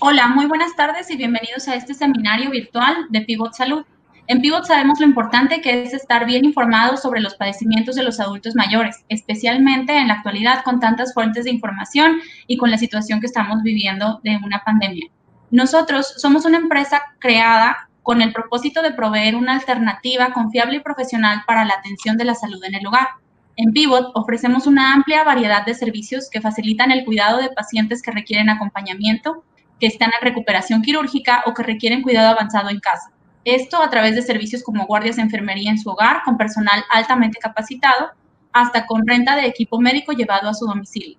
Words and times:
Hola, 0.00 0.28
muy 0.28 0.46
buenas 0.46 0.76
tardes 0.76 1.10
y 1.10 1.16
bienvenidos 1.16 1.66
a 1.66 1.74
este 1.74 1.92
seminario 1.92 2.50
virtual 2.50 3.06
de 3.08 3.22
Pivot 3.22 3.54
Salud. 3.54 3.84
En 4.28 4.40
Pivot 4.40 4.64
sabemos 4.64 5.00
lo 5.00 5.06
importante 5.06 5.60
que 5.60 5.82
es 5.82 5.92
estar 5.92 6.24
bien 6.24 6.44
informados 6.44 7.02
sobre 7.02 7.20
los 7.20 7.34
padecimientos 7.34 7.96
de 7.96 8.04
los 8.04 8.20
adultos 8.20 8.54
mayores, 8.54 9.04
especialmente 9.08 9.98
en 9.98 10.06
la 10.06 10.14
actualidad 10.14 10.62
con 10.62 10.78
tantas 10.78 11.12
fuentes 11.14 11.46
de 11.46 11.50
información 11.50 12.20
y 12.46 12.58
con 12.58 12.70
la 12.70 12.78
situación 12.78 13.18
que 13.18 13.26
estamos 13.26 13.64
viviendo 13.64 14.20
de 14.22 14.38
una 14.44 14.62
pandemia. 14.64 15.08
Nosotros 15.50 16.14
somos 16.16 16.44
una 16.44 16.58
empresa 16.58 17.02
creada 17.18 17.88
con 18.04 18.22
el 18.22 18.32
propósito 18.32 18.82
de 18.82 18.92
proveer 18.92 19.34
una 19.34 19.54
alternativa 19.54 20.32
confiable 20.32 20.76
y 20.76 20.80
profesional 20.80 21.42
para 21.44 21.64
la 21.64 21.74
atención 21.74 22.16
de 22.16 22.24
la 22.24 22.36
salud 22.36 22.62
en 22.62 22.76
el 22.76 22.86
hogar. 22.86 23.08
En 23.56 23.72
Pivot 23.72 24.12
ofrecemos 24.14 24.68
una 24.68 24.94
amplia 24.94 25.24
variedad 25.24 25.66
de 25.66 25.74
servicios 25.74 26.30
que 26.30 26.40
facilitan 26.40 26.92
el 26.92 27.04
cuidado 27.04 27.38
de 27.38 27.50
pacientes 27.50 28.00
que 28.00 28.12
requieren 28.12 28.48
acompañamiento, 28.48 29.42
que 29.80 29.86
están 29.86 30.10
en 30.18 30.24
recuperación 30.24 30.82
quirúrgica 30.82 31.42
o 31.46 31.54
que 31.54 31.62
requieren 31.62 32.02
cuidado 32.02 32.28
avanzado 32.28 32.68
en 32.70 32.80
casa. 32.80 33.10
Esto 33.44 33.82
a 33.82 33.90
través 33.90 34.14
de 34.14 34.22
servicios 34.22 34.62
como 34.62 34.86
guardias 34.86 35.16
de 35.16 35.22
enfermería 35.22 35.70
en 35.70 35.78
su 35.78 35.90
hogar 35.90 36.22
con 36.24 36.36
personal 36.36 36.84
altamente 36.90 37.38
capacitado, 37.38 38.10
hasta 38.52 38.86
con 38.86 39.06
renta 39.06 39.36
de 39.36 39.46
equipo 39.46 39.80
médico 39.80 40.12
llevado 40.12 40.48
a 40.48 40.54
su 40.54 40.66
domicilio. 40.66 41.18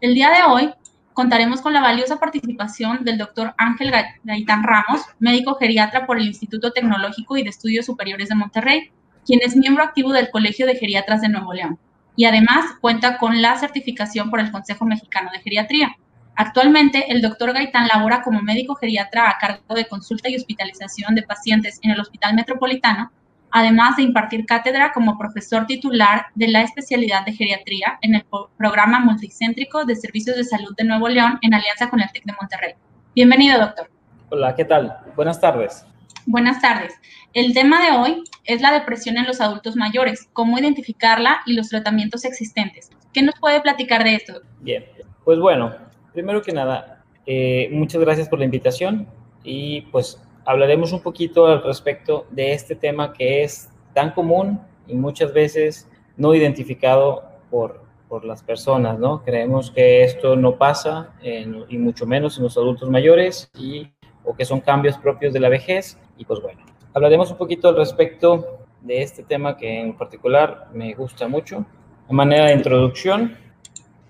El 0.00 0.14
día 0.14 0.30
de 0.30 0.42
hoy 0.48 0.72
contaremos 1.12 1.60
con 1.60 1.72
la 1.72 1.80
valiosa 1.80 2.18
participación 2.18 3.04
del 3.04 3.18
doctor 3.18 3.54
Ángel 3.58 3.92
Gaitán 4.24 4.62
Ramos, 4.62 5.02
médico 5.18 5.56
geriatra 5.56 6.06
por 6.06 6.18
el 6.18 6.26
Instituto 6.26 6.72
Tecnológico 6.72 7.36
y 7.36 7.42
de 7.42 7.50
Estudios 7.50 7.86
Superiores 7.86 8.28
de 8.28 8.34
Monterrey, 8.36 8.90
quien 9.26 9.40
es 9.42 9.56
miembro 9.56 9.82
activo 9.82 10.12
del 10.12 10.30
Colegio 10.30 10.66
de 10.66 10.76
Geriatras 10.76 11.20
de 11.20 11.28
Nuevo 11.28 11.52
León 11.52 11.78
y 12.20 12.26
además 12.26 12.74
cuenta 12.82 13.16
con 13.16 13.40
la 13.40 13.56
certificación 13.56 14.28
por 14.28 14.40
el 14.40 14.50
Consejo 14.50 14.84
Mexicano 14.84 15.30
de 15.32 15.40
Geriatría. 15.40 15.96
Actualmente, 16.36 17.10
el 17.12 17.20
doctor 17.20 17.52
Gaitán 17.52 17.88
labora 17.88 18.22
como 18.22 18.40
médico 18.40 18.74
geriatra 18.74 19.28
a 19.28 19.38
cargo 19.38 19.74
de 19.74 19.86
consulta 19.86 20.28
y 20.28 20.36
hospitalización 20.36 21.14
de 21.14 21.22
pacientes 21.22 21.78
en 21.82 21.90
el 21.90 22.00
Hospital 22.00 22.34
Metropolitano, 22.34 23.10
además 23.50 23.96
de 23.96 24.04
impartir 24.04 24.46
cátedra 24.46 24.92
como 24.92 25.18
profesor 25.18 25.66
titular 25.66 26.26
de 26.34 26.48
la 26.48 26.62
especialidad 26.62 27.24
de 27.24 27.32
geriatría 27.32 27.98
en 28.00 28.14
el 28.14 28.24
programa 28.56 29.00
multicéntrico 29.00 29.84
de 29.84 29.96
servicios 29.96 30.36
de 30.36 30.44
salud 30.44 30.74
de 30.76 30.84
Nuevo 30.84 31.08
León 31.08 31.38
en 31.42 31.54
alianza 31.54 31.90
con 31.90 32.00
el 32.00 32.10
TEC 32.12 32.24
de 32.24 32.34
Monterrey. 32.40 32.74
Bienvenido, 33.14 33.58
doctor. 33.58 33.90
Hola, 34.30 34.54
¿qué 34.54 34.64
tal? 34.64 34.96
Buenas 35.16 35.40
tardes. 35.40 35.84
Buenas 36.26 36.60
tardes. 36.60 36.94
El 37.32 37.52
tema 37.54 37.84
de 37.84 37.96
hoy 37.96 38.22
es 38.44 38.60
la 38.60 38.72
depresión 38.72 39.16
en 39.16 39.26
los 39.26 39.40
adultos 39.40 39.76
mayores, 39.76 40.28
cómo 40.32 40.58
identificarla 40.58 41.40
y 41.46 41.54
los 41.54 41.68
tratamientos 41.68 42.24
existentes. 42.24 42.90
¿Qué 43.12 43.22
nos 43.22 43.34
puede 43.40 43.60
platicar 43.60 44.04
de 44.04 44.14
esto? 44.14 44.40
Bien, 44.60 44.84
pues 45.24 45.38
bueno, 45.38 45.74
primero 46.12 46.42
que 46.42 46.52
nada, 46.52 47.04
eh, 47.26 47.68
muchas 47.72 48.00
gracias 48.00 48.28
por 48.28 48.38
la 48.38 48.44
invitación 48.44 49.06
y 49.44 49.82
pues 49.82 50.22
hablaremos 50.44 50.92
un 50.92 51.02
poquito 51.02 51.46
al 51.46 51.62
respecto 51.62 52.26
de 52.30 52.52
este 52.52 52.74
tema 52.74 53.12
que 53.12 53.42
es 53.42 53.70
tan 53.94 54.12
común 54.12 54.60
y 54.86 54.94
muchas 54.94 55.32
veces 55.32 55.88
no 56.16 56.34
identificado 56.34 57.24
por, 57.50 57.82
por 58.08 58.24
las 58.24 58.42
personas, 58.42 58.98
¿no? 58.98 59.22
Creemos 59.22 59.70
que 59.70 60.02
esto 60.02 60.36
no 60.36 60.56
pasa 60.56 61.14
y 61.22 61.78
mucho 61.78 62.06
menos 62.06 62.36
en 62.36 62.44
los 62.44 62.56
adultos 62.56 62.90
mayores 62.90 63.50
y, 63.58 63.88
o 64.24 64.34
que 64.34 64.44
son 64.44 64.60
cambios 64.60 64.98
propios 64.98 65.32
de 65.32 65.40
la 65.40 65.48
vejez 65.48 65.98
y 66.18 66.24
pues 66.24 66.40
bueno, 66.40 66.60
hablaremos 66.92 67.30
un 67.30 67.36
poquito 67.36 67.68
al 67.68 67.76
respecto 67.76 68.58
de 68.80 69.02
este 69.02 69.22
tema 69.22 69.56
que 69.56 69.80
en 69.80 69.96
particular 69.96 70.68
me 70.72 70.94
gusta 70.94 71.28
mucho. 71.28 71.64
De 72.08 72.14
manera 72.14 72.46
de 72.46 72.54
introducción, 72.54 73.36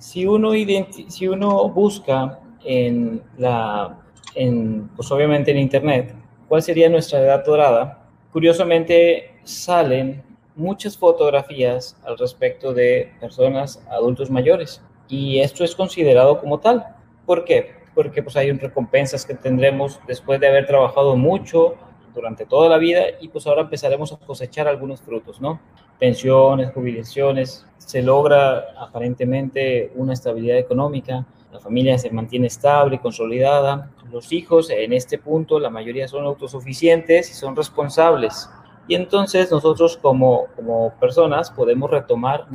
si 0.01 0.27
uno, 0.27 1.69
busca 1.69 2.41
en 2.65 3.23
la, 3.37 4.01
en, 4.35 4.89
pues 4.97 5.11
obviamente 5.13 5.51
en 5.51 5.59
Internet, 5.59 6.15
cuál 6.49 6.63
sería 6.63 6.89
nuestra 6.89 7.21
edad 7.21 7.45
dorada, 7.45 8.09
curiosamente 8.33 9.35
salen 9.45 10.23
muchas 10.57 10.97
fotografías 10.97 11.97
al 12.05 12.17
respecto 12.19 12.73
de 12.73 13.13
personas 13.21 13.85
adultos 13.91 14.31
mayores 14.31 14.83
y 15.07 15.41
esto 15.41 15.65
es 15.65 15.75
considerado 15.75 16.41
como 16.41 16.61
tal. 16.61 16.97
¿Por 17.27 17.45
qué? 17.45 17.75
Porque 17.95 18.23
pues 18.23 18.37
hay 18.37 18.51
recompensas 18.53 19.27
que 19.27 19.35
tendremos 19.35 20.01
después 20.07 20.41
de 20.41 20.49
haber 20.49 20.67
trabajado 20.67 21.15
mucho 21.15 21.75
durante 22.15 22.47
toda 22.47 22.71
la 22.71 22.79
vida 22.79 23.03
y 23.21 23.29
pues 23.29 23.47
ahora 23.47 23.63
empezaremos 23.63 24.13
a 24.13 24.19
cosechar 24.19 24.67
algunos 24.67 25.03
frutos, 25.03 25.41
¿no? 25.41 25.61
Pensiones, 26.01 26.73
jubilaciones, 26.73 27.67
se 27.79 28.03
logra 28.03 28.65
aparentemente 28.79 29.93
una 29.95 30.15
estabilidad 30.15 30.59
económica, 30.59 31.27
la 31.53 31.61
familia 31.61 31.99
se 31.99 32.11
mantiene 32.11 32.47
estable, 32.47 33.01
consolidada, 33.01 33.91
los 34.11 34.33
hijos 34.33 34.71
en 34.71 34.93
este 34.93 35.19
punto 35.19 35.61
la 35.61 35.71
mayoría 35.71 36.09
son 36.09 36.25
autosuficientes 36.25 37.31
y 37.31 37.35
son 37.35 37.55
responsables. 37.55 38.49
Y 38.89 38.95
entonces 38.95 39.51
nosotros 39.51 39.97
como, 39.97 40.47
como 40.57 40.93
personas 40.99 41.51
podemos 41.51 41.91
retomar 41.91 42.47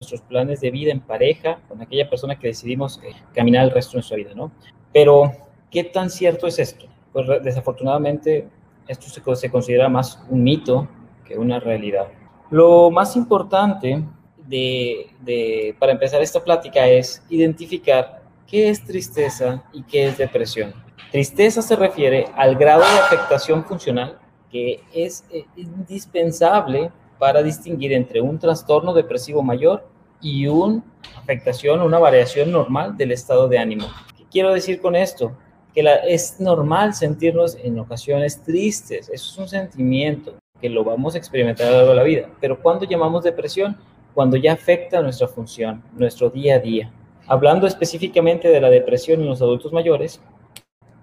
nuestros 0.00 0.20
planes 0.22 0.60
de 0.60 0.70
vida 0.70 0.92
en 0.92 1.00
pareja 1.00 1.58
con 1.68 1.82
aquella 1.82 2.08
persona 2.08 2.38
que 2.38 2.48
decidimos 2.48 3.00
eh, 3.02 3.12
caminar 3.34 3.64
el 3.64 3.72
resto 3.72 3.92
de 3.92 3.96
nuestra 3.96 4.16
vida, 4.16 4.30
¿no? 4.34 4.52
Pero, 4.92 5.32
¿qué 5.70 5.82
tan 5.84 6.10
cierto 6.10 6.46
es 6.46 6.58
esto? 6.60 6.86
Pues 7.12 7.26
desafortunadamente 7.42 8.48
esto 8.86 9.08
se, 9.08 9.36
se 9.36 9.50
considera 9.50 9.88
más 9.88 10.22
un 10.30 10.44
mito 10.44 10.86
que 11.24 11.36
una 11.36 11.58
realidad. 11.58 12.06
Lo 12.50 12.90
más 12.90 13.16
importante 13.16 14.02
de, 14.46 15.74
para 15.78 15.92
empezar 15.92 16.22
esta 16.22 16.42
plática 16.42 16.86
es 16.86 17.22
identificar 17.28 18.22
qué 18.46 18.70
es 18.70 18.82
tristeza 18.82 19.62
y 19.72 19.82
qué 19.82 20.06
es 20.06 20.18
depresión. 20.18 20.72
Tristeza 21.10 21.60
se 21.60 21.76
refiere 21.76 22.26
al 22.34 22.56
grado 22.56 22.80
de 22.80 22.98
afectación 23.00 23.64
funcional 23.64 24.18
que 24.50 24.80
es 24.94 25.24
eh, 25.30 25.44
indispensable 25.56 26.90
para 27.18 27.42
distinguir 27.42 27.92
entre 27.92 28.20
un 28.20 28.38
trastorno 28.38 28.94
depresivo 28.94 29.42
mayor 29.42 29.86
y 30.20 30.46
una 30.46 30.82
afectación, 31.16 31.80
una 31.80 31.98
variación 31.98 32.50
normal 32.50 32.96
del 32.96 33.12
estado 33.12 33.48
de 33.48 33.58
ánimo. 33.58 33.86
¿Qué 34.16 34.24
quiero 34.30 34.52
decir 34.52 34.80
con 34.80 34.96
esto? 34.96 35.36
Que 35.74 35.84
es 36.06 36.40
normal 36.40 36.94
sentirnos 36.94 37.56
en 37.62 37.78
ocasiones 37.78 38.42
tristes, 38.42 39.08
eso 39.08 39.32
es 39.32 39.38
un 39.38 39.48
sentimiento, 39.48 40.34
que 40.60 40.68
lo 40.68 40.84
vamos 40.84 41.14
a 41.14 41.18
experimentar 41.18 41.68
a 41.68 41.70
lo 41.70 41.76
largo 41.76 41.90
de 41.90 41.96
la 41.96 42.02
vida. 42.02 42.30
Pero 42.40 42.60
cuando 42.60 42.84
llamamos 42.84 43.24
depresión? 43.24 43.76
Cuando 44.14 44.36
ya 44.36 44.52
afecta 44.54 45.00
nuestra 45.00 45.28
función, 45.28 45.82
nuestro 45.94 46.30
día 46.30 46.56
a 46.56 46.58
día. 46.58 46.92
Hablando 47.26 47.66
específicamente 47.66 48.48
de 48.48 48.60
la 48.60 48.70
depresión 48.70 49.20
en 49.20 49.28
los 49.28 49.42
adultos 49.42 49.72
mayores, 49.72 50.20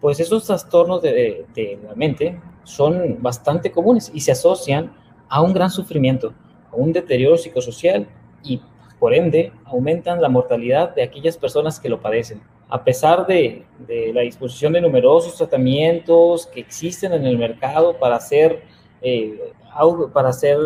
pues 0.01 0.19
esos 0.19 0.45
trastornos 0.45 1.01
de, 1.01 1.45
de, 1.53 1.79
la 1.83 1.95
mente 1.95 2.39
son 2.63 3.17
bastante 3.21 3.71
comunes 3.71 4.11
y 4.13 4.19
se 4.19 4.31
asocian 4.31 4.93
a 5.29 5.41
un 5.41 5.53
gran 5.53 5.69
sufrimiento, 5.69 6.33
a 6.71 6.75
un 6.75 6.91
deterioro 6.91 7.37
psicosocial 7.37 8.07
y 8.43 8.61
por 8.99 9.13
ende 9.13 9.51
aumentan 9.65 10.21
la 10.21 10.29
mortalidad 10.29 10.93
de 10.93 11.03
aquellas 11.03 11.37
personas 11.37 11.79
que 11.79 11.89
lo 11.89 12.01
padecen. 12.01 12.41
A 12.69 12.83
pesar 12.83 13.27
de, 13.27 13.65
de 13.87 14.11
la 14.13 14.21
disposición 14.21 14.73
de 14.73 14.81
numerosos 14.81 15.37
tratamientos 15.37 16.47
que 16.47 16.59
existen 16.59 17.13
en 17.13 17.25
el 17.25 17.37
mercado 17.37 17.97
para 17.97 18.15
hacer 18.15 18.63
eh, 19.01 19.53
para 20.13 20.29
hacer 20.29 20.57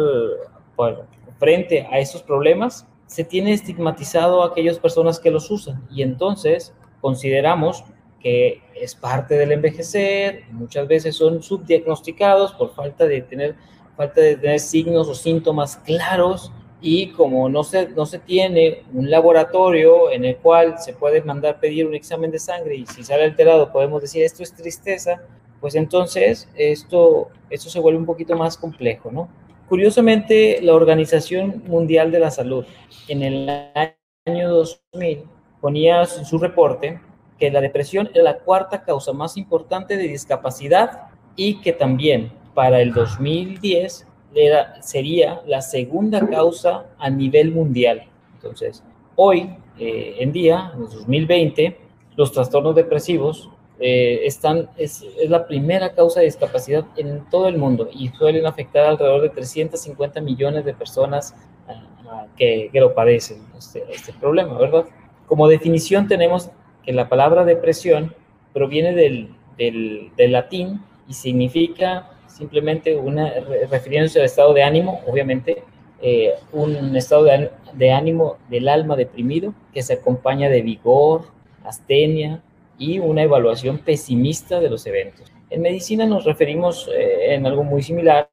frente 1.38 1.88
a 1.92 2.00
esos 2.00 2.22
problemas, 2.24 2.88
se 3.08 3.24
tiene 3.24 3.54
estigmatizado 3.54 4.44
a 4.44 4.48
aquellas 4.48 4.78
personas 4.78 5.20
que 5.20 5.32
los 5.32 5.50
usan. 5.50 5.84
Y 5.90 6.04
entonces 6.04 6.74
consideramos 7.02 7.84
que 8.20 8.62
es 8.76 8.96
parte 8.96 9.36
del 9.36 9.52
envejecer, 9.52 10.44
muchas 10.52 10.88
veces 10.88 11.16
son 11.16 11.42
subdiagnosticados 11.42 12.54
por 12.54 12.74
falta 12.74 13.06
de 13.06 13.22
tener, 13.22 13.56
falta 13.96 14.22
de 14.22 14.36
tener 14.36 14.60
signos 14.60 15.08
o 15.08 15.16
síntomas 15.16 15.78
claros 15.78 16.52
y 16.82 17.12
como 17.12 17.50
no 17.50 17.64
se, 17.64 17.90
no 17.90 18.06
se 18.06 18.20
tiene 18.20 18.84
un 18.94 19.10
laboratorio 19.10 20.12
en 20.12 20.26
el 20.26 20.38
cual 20.38 20.80
se 20.80 20.94
puede 20.94 21.22
mandar 21.22 21.60
pedir 21.60 21.88
un 21.88 21.96
examen 21.96 22.32
de 22.32 22.40
sangre 22.40 22.76
y 22.76 22.86
si 22.86 23.04
sale 23.04 23.24
alterado 23.24 23.72
podemos 23.72 24.02
decir 24.02 24.24
esto 24.24 24.44
es 24.44 24.54
tristeza, 24.54 25.22
pues 25.62 25.76
entonces 25.76 26.50
esto, 26.56 27.30
esto 27.50 27.70
se 27.70 27.80
vuelve 27.80 28.00
un 28.00 28.06
poquito 28.06 28.36
más 28.36 28.58
complejo, 28.58 29.12
¿no? 29.12 29.30
Curiosamente, 29.68 30.60
la 30.64 30.74
Organización 30.74 31.64
Mundial 31.68 32.12
de 32.12 32.20
la 32.20 32.32
Salud 32.32 32.66
en 33.08 33.22
el 33.22 33.50
año 34.26 34.50
2000 34.50 35.24
ponía 35.62 36.02
en 36.02 36.26
su 36.26 36.40
reporte 36.40 37.00
que 37.38 37.52
la 37.52 37.62
depresión 37.62 38.10
era 38.14 38.24
la 38.24 38.40
cuarta 38.40 38.84
causa 38.84 39.14
más 39.14 39.38
importante 39.38 39.96
de 39.96 40.08
discapacidad 40.08 41.10
y 41.36 41.62
que 41.62 41.72
también 41.72 42.32
para 42.54 42.82
el 42.82 42.94
2010 42.94 44.08
era, 44.34 44.82
sería 44.82 45.42
la 45.46 45.62
segunda 45.62 46.28
causa 46.28 46.86
a 46.98 47.10
nivel 47.10 47.52
mundial. 47.52 48.04
Entonces, 48.36 48.84
hoy 49.16 49.56
eh, 49.78 50.16
en 50.20 50.32
día, 50.32 50.72
en 50.74 50.82
2020, 50.82 51.78
los 52.16 52.32
trastornos 52.32 52.76
depresivos 52.76 53.50
eh, 53.82 54.22
están, 54.26 54.70
es, 54.76 55.06
es, 55.18 55.30
la 55.30 55.48
primera 55.48 55.94
causa 55.94 56.20
de 56.20 56.26
discapacidad 56.26 56.86
en 56.98 57.24
todo 57.30 57.48
el 57.48 57.58
mundo 57.58 57.90
y 57.94 58.10
suelen 58.10 58.46
afectar 58.46 58.86
alrededor 58.86 59.22
de 59.22 59.30
350 59.30 60.20
millones 60.20 60.66
de 60.66 60.74
personas 60.74 61.34
ah, 61.68 62.26
que, 62.36 62.70
que, 62.74 62.80
lo 62.82 62.94
padecen, 62.94 63.38
este, 63.58 63.86
este 63.90 64.12
problema, 64.12 64.58
¿verdad? 64.58 64.84
Como 65.28 65.48
definición 65.48 66.10
tenemos 66.10 66.50
que 66.84 66.92
la 66.92 67.08
palabra 67.08 67.46
depresión 67.46 68.14
proviene 68.54 68.94
del, 68.94 69.34
del, 69.58 70.12
del 70.18 70.34
latín 70.34 70.82
y 71.08 71.14
significa 71.14 72.10
simplemente 72.28 72.98
una, 72.98 73.32
refiriéndose 73.72 74.20
al 74.20 74.26
estado 74.26 74.54
de 74.54 74.64
ánimo, 74.64 75.00
obviamente, 75.08 75.64
eh, 76.02 76.34
un 76.52 76.96
estado 76.98 77.24
de, 77.24 77.50
de, 77.74 77.92
ánimo 77.94 78.38
del 78.50 78.68
alma 78.68 78.98
deprimido 78.98 79.54
que 79.74 79.84
se 79.84 79.94
acompaña 79.94 80.50
de 80.50 80.62
vigor, 80.62 81.24
astenia 81.64 82.42
y 82.80 82.98
una 82.98 83.22
evaluación 83.22 83.78
pesimista 83.78 84.60
de 84.60 84.70
los 84.70 84.88
eventos. 84.88 85.32
En 85.52 85.62
medicina 85.62 86.08
nos 86.08 86.26
referimos 86.26 86.90
eh, 86.92 87.36
en 87.36 87.46
algo 87.46 87.64
muy 87.64 87.84
similar 87.84 88.32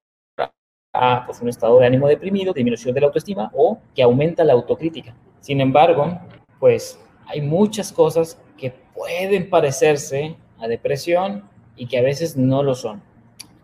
a 0.94 1.26
pues, 1.26 1.42
un 1.42 1.50
estado 1.50 1.78
de 1.78 1.86
ánimo 1.86 2.08
deprimido, 2.08 2.54
disminución 2.54 2.94
de 2.94 3.00
la 3.02 3.08
autoestima 3.08 3.50
o 3.54 3.78
que 3.94 4.02
aumenta 4.02 4.44
la 4.44 4.54
autocrítica. 4.54 5.14
Sin 5.40 5.60
embargo, 5.60 6.18
pues 6.58 6.98
hay 7.26 7.42
muchas 7.42 7.92
cosas 7.92 8.40
que 8.56 8.72
pueden 8.94 9.50
parecerse 9.50 10.36
a 10.58 10.68
depresión 10.68 11.44
y 11.76 11.86
que 11.86 11.98
a 11.98 12.02
veces 12.02 12.36
no 12.36 12.62
lo 12.62 12.74
son. 12.74 13.02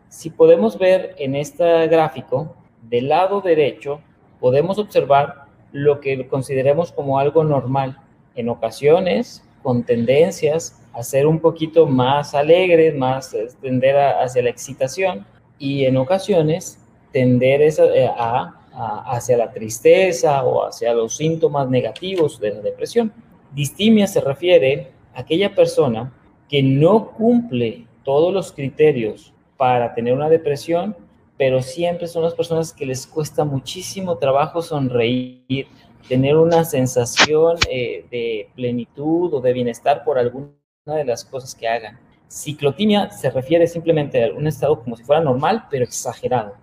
Si 0.08 0.28
podemos 0.28 0.78
ver 0.78 1.14
en 1.18 1.34
este 1.34 1.86
gráfico, 1.86 2.54
del 2.82 3.08
lado 3.08 3.40
derecho, 3.40 4.00
podemos 4.40 4.78
observar 4.78 5.46
lo 5.72 6.00
que 6.00 6.28
consideremos 6.28 6.92
como 6.92 7.18
algo 7.18 7.44
normal. 7.44 7.98
En 8.34 8.48
ocasiones, 8.48 9.42
con 9.62 9.84
tendencias 9.84 10.78
a 10.92 11.02
ser 11.02 11.26
un 11.26 11.40
poquito 11.40 11.86
más 11.86 12.34
alegres, 12.34 12.94
más 12.94 13.32
eh, 13.34 13.48
tender 13.60 13.96
hacia 13.96 14.42
la 14.42 14.50
excitación 14.50 15.26
y 15.58 15.84
en 15.84 15.96
ocasiones 15.96 16.78
tender 17.12 17.62
eh, 17.62 18.10
a, 18.16 18.58
hacia 19.06 19.36
la 19.36 19.52
tristeza 19.52 20.44
o 20.44 20.66
hacia 20.66 20.94
los 20.94 21.16
síntomas 21.16 21.68
negativos 21.68 22.40
de 22.40 22.54
la 22.54 22.60
depresión. 22.60 23.12
Distimia 23.54 24.06
se 24.06 24.20
refiere 24.20 24.92
a 25.14 25.20
aquella 25.20 25.54
persona 25.54 26.12
que 26.48 26.62
no 26.62 27.10
cumple 27.12 27.86
todos 28.02 28.32
los 28.32 28.52
criterios 28.52 29.32
para 29.56 29.94
tener 29.94 30.14
una 30.14 30.28
depresión, 30.28 30.96
pero 31.36 31.62
siempre 31.62 32.08
son 32.08 32.22
las 32.22 32.34
personas 32.34 32.72
que 32.72 32.86
les 32.86 33.06
cuesta 33.06 33.44
muchísimo 33.44 34.16
trabajo 34.16 34.62
sonreír, 34.62 35.66
tener 36.08 36.36
una 36.36 36.64
sensación 36.64 37.56
eh, 37.68 38.04
de 38.10 38.48
plenitud 38.54 39.32
o 39.34 39.40
de 39.40 39.52
bienestar 39.52 40.04
por 40.04 40.18
alguna 40.18 40.50
de 40.86 41.04
las 41.04 41.24
cosas 41.24 41.54
que 41.54 41.68
hagan. 41.68 41.98
Ciclotimia 42.28 43.10
se 43.10 43.30
refiere 43.30 43.66
simplemente 43.66 44.24
a 44.24 44.32
un 44.32 44.46
estado 44.46 44.80
como 44.82 44.96
si 44.96 45.04
fuera 45.04 45.22
normal, 45.22 45.66
pero 45.70 45.84
exagerado. 45.84 46.54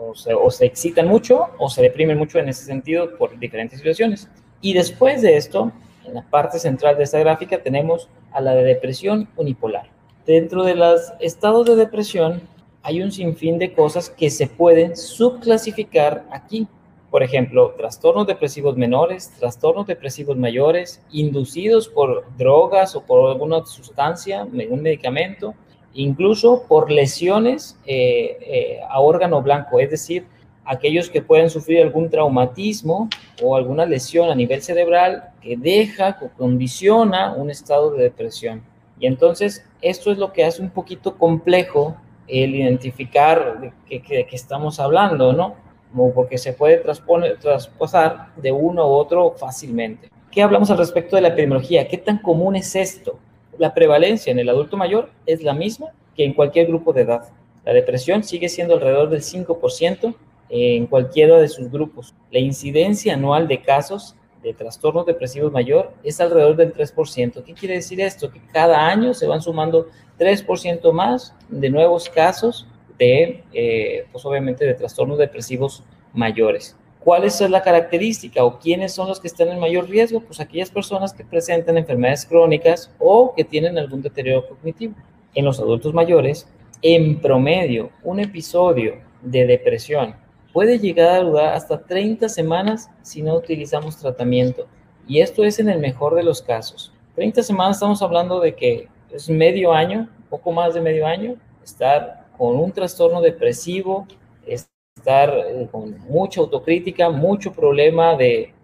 O, 0.00 0.14
se, 0.14 0.32
o 0.34 0.50
se 0.50 0.64
excitan 0.64 1.06
mucho 1.06 1.48
o 1.58 1.68
se 1.68 1.82
deprimen 1.82 2.18
mucho 2.18 2.38
en 2.38 2.48
ese 2.48 2.64
sentido 2.64 3.16
por 3.16 3.38
diferentes 3.38 3.78
situaciones. 3.78 4.28
Y 4.60 4.72
después 4.72 5.22
de 5.22 5.36
esto, 5.36 5.70
en 6.04 6.14
la 6.14 6.22
parte 6.22 6.58
central 6.58 6.96
de 6.96 7.04
esta 7.04 7.18
gráfica 7.18 7.62
tenemos 7.62 8.08
a 8.32 8.40
la 8.40 8.54
de 8.54 8.64
depresión 8.64 9.28
unipolar. 9.36 9.90
Dentro 10.26 10.64
de 10.64 10.74
los 10.74 11.12
estados 11.20 11.66
de 11.66 11.76
depresión 11.76 12.42
hay 12.82 13.02
un 13.02 13.12
sinfín 13.12 13.58
de 13.58 13.72
cosas 13.72 14.10
que 14.10 14.30
se 14.30 14.46
pueden 14.46 14.96
subclasificar 14.96 16.24
aquí. 16.30 16.66
Por 17.10 17.22
ejemplo, 17.22 17.74
trastornos 17.76 18.26
depresivos 18.26 18.76
menores, 18.76 19.32
trastornos 19.38 19.86
depresivos 19.86 20.36
mayores, 20.36 21.02
inducidos 21.10 21.88
por 21.88 22.24
drogas 22.36 22.94
o 22.94 23.02
por 23.02 23.30
alguna 23.30 23.64
sustancia, 23.64 24.44
un 24.44 24.82
medicamento, 24.82 25.54
incluso 25.94 26.64
por 26.68 26.90
lesiones 26.90 27.78
eh, 27.86 28.36
eh, 28.40 28.80
a 28.88 29.00
órgano 29.00 29.40
blanco, 29.40 29.80
es 29.80 29.90
decir, 29.90 30.26
aquellos 30.68 31.08
que 31.08 31.22
pueden 31.22 31.48
sufrir 31.48 31.80
algún 31.80 32.10
traumatismo 32.10 33.08
o 33.42 33.56
alguna 33.56 33.86
lesión 33.86 34.30
a 34.30 34.34
nivel 34.34 34.60
cerebral 34.60 35.30
que 35.40 35.56
deja 35.56 36.18
o 36.20 36.28
condiciona 36.36 37.32
un 37.32 37.50
estado 37.50 37.90
de 37.92 38.02
depresión. 38.02 38.62
Y 39.00 39.06
entonces 39.06 39.64
esto 39.80 40.12
es 40.12 40.18
lo 40.18 40.32
que 40.32 40.44
hace 40.44 40.60
un 40.60 40.70
poquito 40.70 41.16
complejo 41.16 41.96
el 42.26 42.54
identificar 42.54 43.72
de 43.88 44.00
qué, 44.02 44.26
estamos 44.32 44.78
hablando, 44.78 45.32
¿no? 45.32 45.54
Como 45.90 46.12
porque 46.12 46.38
se 46.38 46.52
puede 46.52 46.78
traspasar 46.78 48.34
de 48.36 48.52
uno 48.52 48.82
a 48.82 48.86
otro 48.86 49.32
fácilmente. 49.32 50.10
¿Qué 50.30 50.42
hablamos 50.42 50.70
al 50.70 50.78
respecto 50.78 51.16
de 51.16 51.22
la 51.22 51.28
epidemiología? 51.28 51.88
¿Qué 51.88 51.98
tan 51.98 52.18
común 52.18 52.56
es 52.56 52.76
esto? 52.76 53.18
La 53.56 53.72
prevalencia 53.72 54.30
en 54.30 54.38
el 54.38 54.48
adulto 54.48 54.76
mayor 54.76 55.10
es 55.26 55.42
la 55.42 55.54
misma 55.54 55.88
que 56.14 56.24
en 56.24 56.34
cualquier 56.34 56.66
grupo 56.66 56.92
de 56.92 57.02
edad. 57.02 57.28
La 57.64 57.72
depresión 57.72 58.22
sigue 58.22 58.48
siendo 58.48 58.74
alrededor 58.74 59.08
del 59.08 59.22
5% 59.22 60.14
en 60.50 60.86
cualquiera 60.86 61.38
de 61.38 61.48
sus 61.48 61.70
grupos. 61.70 62.14
La 62.30 62.38
incidencia 62.38 63.14
anual 63.14 63.48
de 63.48 63.62
casos 63.62 64.14
de 64.42 64.54
trastornos 64.54 65.06
depresivos 65.06 65.52
mayor 65.52 65.92
es 66.02 66.20
alrededor 66.20 66.56
del 66.56 66.74
3%. 66.74 67.42
¿Qué 67.42 67.54
quiere 67.54 67.74
decir 67.74 68.00
esto? 68.00 68.30
Que 68.30 68.40
cada 68.52 68.86
año 68.86 69.14
se 69.14 69.26
van 69.26 69.42
sumando 69.42 69.88
3% 70.18 70.92
más 70.92 71.34
de 71.48 71.70
nuevos 71.70 72.08
casos 72.08 72.66
de, 72.98 73.44
eh, 73.52 74.06
pues 74.10 74.24
obviamente, 74.24 74.64
de 74.64 74.74
trastornos 74.74 75.18
depresivos 75.18 75.84
mayores. 76.12 76.76
¿Cuál 77.00 77.24
es 77.24 77.40
la 77.40 77.62
característica 77.62 78.44
o 78.44 78.58
quiénes 78.58 78.92
son 78.92 79.08
los 79.08 79.20
que 79.20 79.28
están 79.28 79.48
en 79.48 79.58
mayor 79.58 79.88
riesgo? 79.88 80.20
Pues 80.20 80.40
aquellas 80.40 80.70
personas 80.70 81.12
que 81.12 81.24
presentan 81.24 81.78
enfermedades 81.78 82.26
crónicas 82.26 82.90
o 82.98 83.34
que 83.34 83.44
tienen 83.44 83.78
algún 83.78 84.02
deterioro 84.02 84.48
cognitivo. 84.48 84.94
En 85.34 85.44
los 85.44 85.60
adultos 85.60 85.94
mayores, 85.94 86.48
en 86.82 87.20
promedio, 87.20 87.90
un 88.02 88.20
episodio 88.20 88.96
de 89.22 89.46
depresión 89.46 90.16
puede 90.52 90.78
llegar 90.78 91.08
a 91.08 91.20
durar 91.20 91.54
hasta 91.54 91.80
30 91.82 92.28
semanas 92.28 92.90
si 93.02 93.22
no 93.22 93.36
utilizamos 93.36 93.96
tratamiento. 93.96 94.66
Y 95.06 95.20
esto 95.20 95.44
es 95.44 95.58
en 95.58 95.68
el 95.68 95.78
mejor 95.78 96.14
de 96.14 96.22
los 96.22 96.42
casos. 96.42 96.92
30 97.14 97.42
semanas 97.42 97.76
estamos 97.76 98.02
hablando 98.02 98.40
de 98.40 98.54
que 98.54 98.88
es 99.10 99.28
medio 99.28 99.72
año, 99.72 100.08
poco 100.28 100.52
más 100.52 100.74
de 100.74 100.80
medio 100.80 101.06
año, 101.06 101.36
estar 101.62 102.17
con 102.38 102.56
un 102.56 102.72
trastorno 102.72 103.20
depresivo, 103.20 104.06
estar 104.46 105.30
eh, 105.30 105.68
con 105.70 105.98
mucha 106.08 106.40
autocrítica, 106.40 107.10
mucho 107.10 107.52
problema 107.52 108.16
de, 108.16 108.54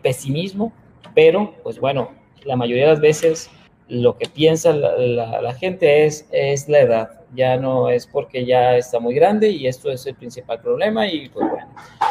pesimismo, 0.00 0.72
pero 1.12 1.54
pues 1.64 1.80
bueno, 1.80 2.10
la 2.44 2.54
mayoría 2.54 2.84
de 2.84 2.90
las 2.90 3.00
veces 3.00 3.50
lo 3.88 4.16
que 4.16 4.28
piensa 4.28 4.72
la, 4.72 5.42
la 5.42 5.54
gente 5.54 6.06
es, 6.06 6.28
es 6.30 6.68
la 6.68 6.78
edad 6.78 7.24
ya 7.34 7.56
no 7.56 7.88
es 7.88 8.06
porque 8.06 8.44
ya 8.46 8.76
está 8.76 9.00
muy 9.00 9.14
grande 9.14 9.48
y 9.50 9.66
esto 9.66 9.90
es 9.90 10.06
el 10.06 10.14
principal 10.14 10.60
problema 10.60 11.06
y 11.08 11.28
pues 11.28 11.48
bueno, 11.48 11.68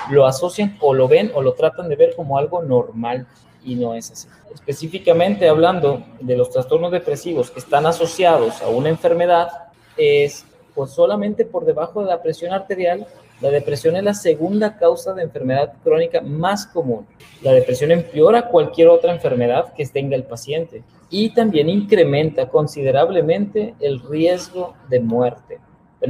lo 0.10 0.26
asocian 0.26 0.78
o 0.82 0.94
lo 0.94 1.08
ven 1.08 1.32
o 1.34 1.42
lo 1.42 1.54
tratan 1.54 1.90
de 1.90 1.96
ver 1.96 2.16
como 2.16 2.38
algo 2.38 2.62
normal 2.62 3.26
y 3.64 3.76
no 3.76 3.96
es 3.96 4.12
así. 4.12 4.28
Específicamente 4.54 5.48
hablando 5.48 6.04
de 6.20 6.36
los 6.36 6.50
trastornos 6.50 6.92
depresivos 6.92 7.50
que 7.50 7.60
están 7.60 7.86
asociados 7.86 8.62
a 8.62 8.68
una 8.68 8.90
enfermedad, 8.90 9.50
es 9.98 10.46
pues 10.76 10.92
solamente 10.92 11.46
por 11.46 11.66
debajo 11.66 12.02
de 12.02 12.08
la 12.08 12.22
presión 12.22 12.54
arterial, 12.54 13.08
la 13.42 13.50
depresión 13.50 13.96
es 13.96 14.04
la 14.04 14.14
segunda 14.14 14.78
causa 14.78 15.14
de 15.14 15.24
enfermedad 15.24 15.74
crónica 15.84 16.22
más 16.22 16.66
común. 16.68 17.06
La 17.42 17.52
depresión 17.52 17.92
empeora 17.92 18.48
cualquier 18.48 18.88
otra 18.88 19.14
enfermedad 19.14 19.74
que 19.74 19.86
tenga 19.86 20.16
el 20.16 20.24
paciente 20.24 20.84
y 21.10 21.30
también 21.30 21.70
incrementa 21.70 22.48
considerablemente 22.48 23.76
el 23.80 24.02
riesgo 24.02 24.76
de 24.90 25.00
muerte. 25.00 25.60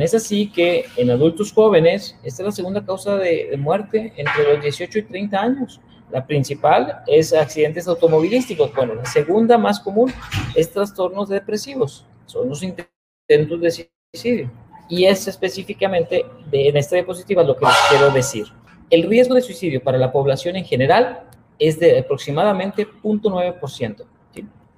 Es 0.02 0.16
así 0.16 0.50
que 0.50 0.86
en 0.98 1.12
adultos 1.12 1.54
jóvenes, 1.54 2.18
esta 2.24 2.42
es 2.42 2.46
la 2.48 2.52
segunda 2.52 2.84
causa 2.84 3.16
de, 3.16 3.56
muerte 3.58 4.12
entre 4.18 4.54
los 4.54 4.62
18 4.62 5.00
y 5.00 5.04
30 5.04 5.40
años. 5.40 5.82
La 6.12 6.26
principal 6.26 7.04
es 7.06 7.32
accidentes 7.32 7.88
automovilísticos. 7.88 8.74
Bueno, 8.74 8.96
la 8.96 9.06
segunda 9.06 9.58
más 9.58 9.80
común 9.80 10.12
es 10.56 10.72
trastornos 10.72 11.30
depresivos. 11.30 12.06
Son 12.26 12.50
los 12.50 12.64
intentos 12.64 13.62
de 13.62 13.72
suicidio. 14.14 14.52
Y 14.90 15.06
es 15.06 15.28
específicamente 15.28 16.24
de, 16.52 16.68
en 16.68 16.78
esta 16.78 16.96
diapositiva 16.96 17.42
lo 17.42 17.58
que 17.58 17.66
les 17.66 17.76
quiero 17.90 18.12
decir. 18.12 18.46
El 18.92 19.10
riesgo 19.10 19.34
de 19.34 19.42
suicidio 19.42 19.82
para 19.82 19.98
la 19.98 20.12
población 20.12 20.56
en 20.56 20.66
general 20.66 21.24
es 21.58 21.80
de 21.80 21.98
aproximadamente 21.98 22.88
0.9%. 23.02 24.06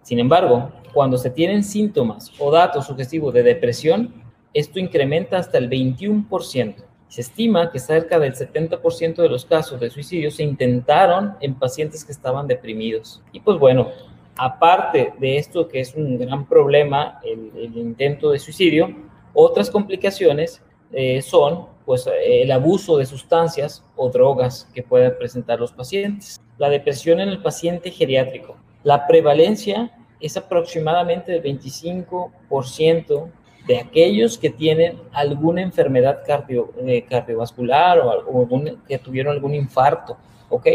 Sin 0.04 0.20
embargo, 0.20 0.72
cuando 0.94 1.18
se 1.18 1.32
tienen 1.32 1.66
síntomas 1.66 2.32
o 2.40 2.50
datos 2.50 2.86
sugestivos 2.86 3.34
de 3.34 3.44
depresión, 3.44 4.14
esto 4.54 4.80
incrementa 4.80 5.38
hasta 5.38 5.58
el 5.58 5.70
21%. 5.70 6.76
Se 7.10 7.22
estima 7.22 7.72
que 7.72 7.80
cerca 7.80 8.20
del 8.20 8.36
70% 8.36 9.16
de 9.16 9.28
los 9.28 9.44
casos 9.44 9.82
de 9.82 9.90
suicidio 9.90 10.32
se 10.32 10.44
intentaron 10.44 11.34
en 11.42 11.56
pacientes 11.56 12.06
que 12.06 12.14
estaban 12.14 12.48
deprimidos. 12.48 13.22
Y 13.34 13.42
pues 13.42 13.60
bueno, 13.60 13.90
aparte 14.38 15.14
de 15.20 15.38
esto 15.38 15.68
que 15.68 15.82
es 15.82 15.94
un 15.96 16.20
gran 16.20 16.46
problema, 16.46 17.20
el, 17.24 17.76
intento 17.76 18.32
de 18.32 18.40
suicidio, 18.40 18.96
otras 19.36 19.70
complicaciones 19.70 20.64
eh, 20.92 21.22
son 21.22 21.68
pues, 21.86 22.10
el 22.26 22.52
abuso 22.52 22.98
de 22.98 23.06
sustancias 23.06 23.84
o 23.96 24.10
drogas 24.10 24.68
que 24.74 24.82
puedan 24.82 25.16
presentar 25.18 25.60
los 25.60 25.72
pacientes. 25.72 26.42
La 26.58 26.70
depresión 26.70 27.20
en 27.20 27.30
el 27.30 27.42
paciente 27.42 27.92
geriátrico. 27.92 28.56
La 28.84 29.06
prevalencia 29.06 29.92
es 30.20 30.38
aproximadamente 30.38 31.34
del 31.34 31.44
25% 31.44 33.30
de 33.68 33.80
aquellos 33.80 34.38
que 34.38 34.50
tienen 34.50 35.00
alguna 35.12 35.62
enfermedad 35.62 36.22
cardio, 36.26 36.72
eh, 36.86 37.04
cardiovascular 37.04 38.00
o, 38.00 38.48
que 38.88 38.98
tuvieron 39.00 39.34
algún 39.34 39.56
infarto, 39.56 40.18
¿ok? 40.50 40.68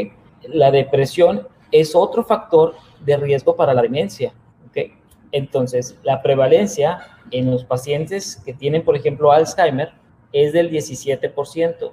La 0.48 0.70
depresión 0.70 1.46
es 1.70 1.94
otro 1.94 2.24
factor 2.24 2.74
de 3.00 3.16
riesgo 3.16 3.54
para 3.54 3.72
la 3.72 3.82
demencia, 3.82 4.32
¿ok? 4.68 4.99
Entonces, 5.32 5.96
la 6.02 6.22
prevalencia 6.22 6.98
en 7.30 7.50
los 7.50 7.64
pacientes 7.64 8.36
que 8.44 8.52
tienen, 8.52 8.84
por 8.84 8.96
ejemplo, 8.96 9.32
Alzheimer 9.32 9.92
es 10.32 10.52
del 10.52 10.70
17%. 10.70 11.92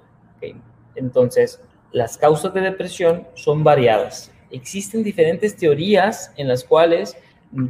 Entonces, 0.96 1.62
las 1.92 2.18
causas 2.18 2.54
de 2.54 2.62
depresión 2.62 3.28
son 3.36 3.64
variadas. 3.64 4.32
Existen 4.52 5.04
diferentes 5.04 5.56
teorías 5.56 6.34
en 6.38 6.48
las 6.48 6.64
cuales 6.64 7.18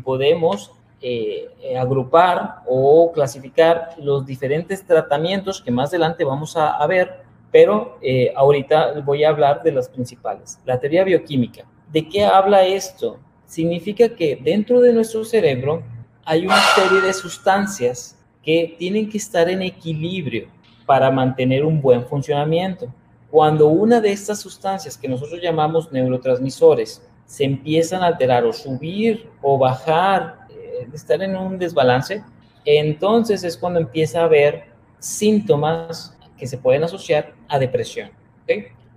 podemos 0.04 0.72
eh, 1.02 1.48
agrupar 1.78 2.62
o 2.68 3.12
clasificar 3.12 3.92
los 4.00 4.26
diferentes 4.26 4.86
tratamientos 4.86 5.62
que 5.62 5.72
más 5.72 5.90
adelante 5.90 6.24
vamos 6.24 6.56
a, 6.58 6.86
ver, 6.88 7.22
pero 7.52 7.98
eh, 8.02 8.34
ahorita 8.36 9.00
voy 9.02 9.24
a 9.24 9.30
hablar 9.30 9.62
de 9.64 9.72
las 9.72 9.90
principales. 9.90 10.60
La 10.66 10.80
teoría 10.80 11.04
bioquímica. 11.04 11.66
¿De 11.92 12.08
qué 12.08 12.26
habla 12.26 12.66
esto? 12.66 13.20
Significa 13.48 14.10
que 14.10 14.36
dentro 14.36 14.82
de 14.82 14.94
nuestro 14.94 15.24
cerebro 15.24 15.82
hay 16.26 16.46
una 16.46 16.62
serie 16.76 17.00
de 17.02 17.14
sustancias 17.14 18.20
que 18.44 18.76
tienen 18.78 19.10
que 19.10 19.18
estar 19.18 19.50
en 19.50 19.62
equilibrio 19.62 20.50
para 20.86 21.10
mantener 21.10 21.64
un 21.64 21.82
buen 21.82 22.06
funcionamiento. 22.06 22.94
Cuando 23.32 23.68
una 23.68 24.02
de 24.02 24.12
estas 24.12 24.42
sustancias 24.42 24.98
que 24.98 25.08
nosotros 25.08 25.42
llamamos 25.42 25.92
neurotransmisores 25.92 27.02
se 27.26 27.46
empiezan 27.46 28.04
a 28.04 28.08
alterar 28.08 28.46
o 28.46 28.52
subir 28.52 29.30
o 29.42 29.58
bajar, 29.58 30.48
eh, 30.50 30.88
estar 30.94 31.22
en 31.22 31.36
un 31.36 31.58
desbalance, 31.58 32.24
entonces 32.66 33.46
es 33.46 33.58
cuando 33.58 33.80
empieza 33.80 34.22
a 34.22 34.26
haber 34.26 34.66
síntomas 35.00 36.18
que 36.38 36.48
se 36.48 36.58
pueden 36.58 36.84
asociar 36.84 37.34
a 37.48 37.58
depresión. 37.58 38.12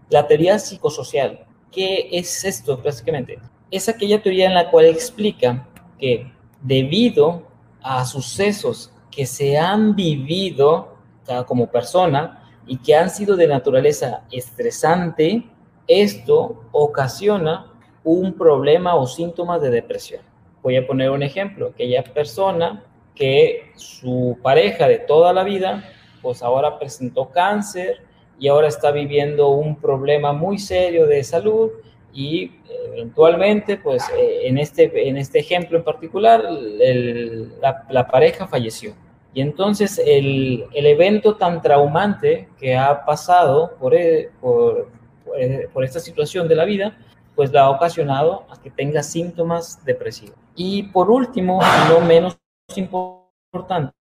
La 0.08 0.26
teoría 0.26 0.58
psicosocial, 0.58 1.46
¿qué 1.70 2.08
es 2.10 2.44
esto 2.44 2.76
básicamente? 2.76 3.38
Es 3.70 3.88
aquella 3.88 4.22
teoría 4.22 4.46
en 4.46 4.54
la 4.54 4.70
cual 4.70 4.86
explica 4.86 5.66
que 5.98 6.32
debido 6.60 7.42
a 7.82 8.04
sucesos 8.04 8.92
que 9.10 9.26
se 9.26 9.58
han 9.58 9.94
vivido 9.94 10.96
como 11.46 11.70
persona, 11.70 12.40
y 12.66 12.76
que 12.76 12.94
han 12.94 13.10
sido 13.10 13.36
de 13.36 13.48
naturaleza 13.48 14.22
estresante, 14.30 15.42
esto 15.88 16.66
ocasiona 16.70 17.72
un 18.04 18.32
problema 18.34 18.94
o 18.94 19.08
síntomas 19.08 19.60
de 19.60 19.70
depresión. 19.70 20.22
Voy 20.62 20.76
a 20.76 20.86
poner 20.86 21.10
un 21.10 21.24
ejemplo, 21.24 21.68
aquella 21.68 22.04
persona 22.04 22.84
que 23.14 23.72
su 23.74 24.38
pareja 24.40 24.86
de 24.86 24.98
toda 24.98 25.32
la 25.32 25.42
vida, 25.42 25.82
pues 26.22 26.44
ahora 26.44 26.78
presentó 26.78 27.30
cáncer 27.30 28.02
y 28.38 28.46
ahora 28.46 28.68
está 28.68 28.92
viviendo 28.92 29.48
un 29.48 29.74
problema 29.74 30.32
muy 30.32 30.58
serio 30.58 31.08
de 31.08 31.24
salud 31.24 31.70
y 32.12 32.52
eventualmente, 32.92 33.76
pues 33.76 34.02
eh, 34.16 34.42
en, 34.44 34.58
este, 34.58 35.08
en 35.08 35.16
este 35.16 35.38
ejemplo 35.38 35.78
en 35.78 35.84
particular, 35.84 36.42
la 36.42 38.08
pareja 38.08 38.46
falleció. 38.46 38.94
Y 39.32 39.42
entonces 39.42 40.00
el, 40.04 40.64
el, 40.72 40.86
evento 40.86 41.36
tan 41.36 41.62
traumante 41.62 42.48
que 42.58 42.76
ha 42.76 43.04
pasado 43.04 43.76
por, 43.78 43.94
e, 43.94 44.30
por, 44.40 44.90
e, 45.38 45.68
por, 45.72 45.84
esta 45.84 46.00
situación 46.00 46.48
de 46.48 46.56
la 46.56 46.64
vida, 46.64 46.96
pues 47.36 47.52
la 47.52 47.62
ha 47.62 47.70
ocasionado 47.70 48.44
a 48.50 48.60
que 48.60 48.70
tenga 48.70 49.04
síntomas 49.04 49.84
depresivos. 49.84 50.36
Y 50.56 50.84
por 50.84 51.10
último, 51.10 51.60
no 51.88 52.00
menos 52.00 52.38
importante, 52.74 53.94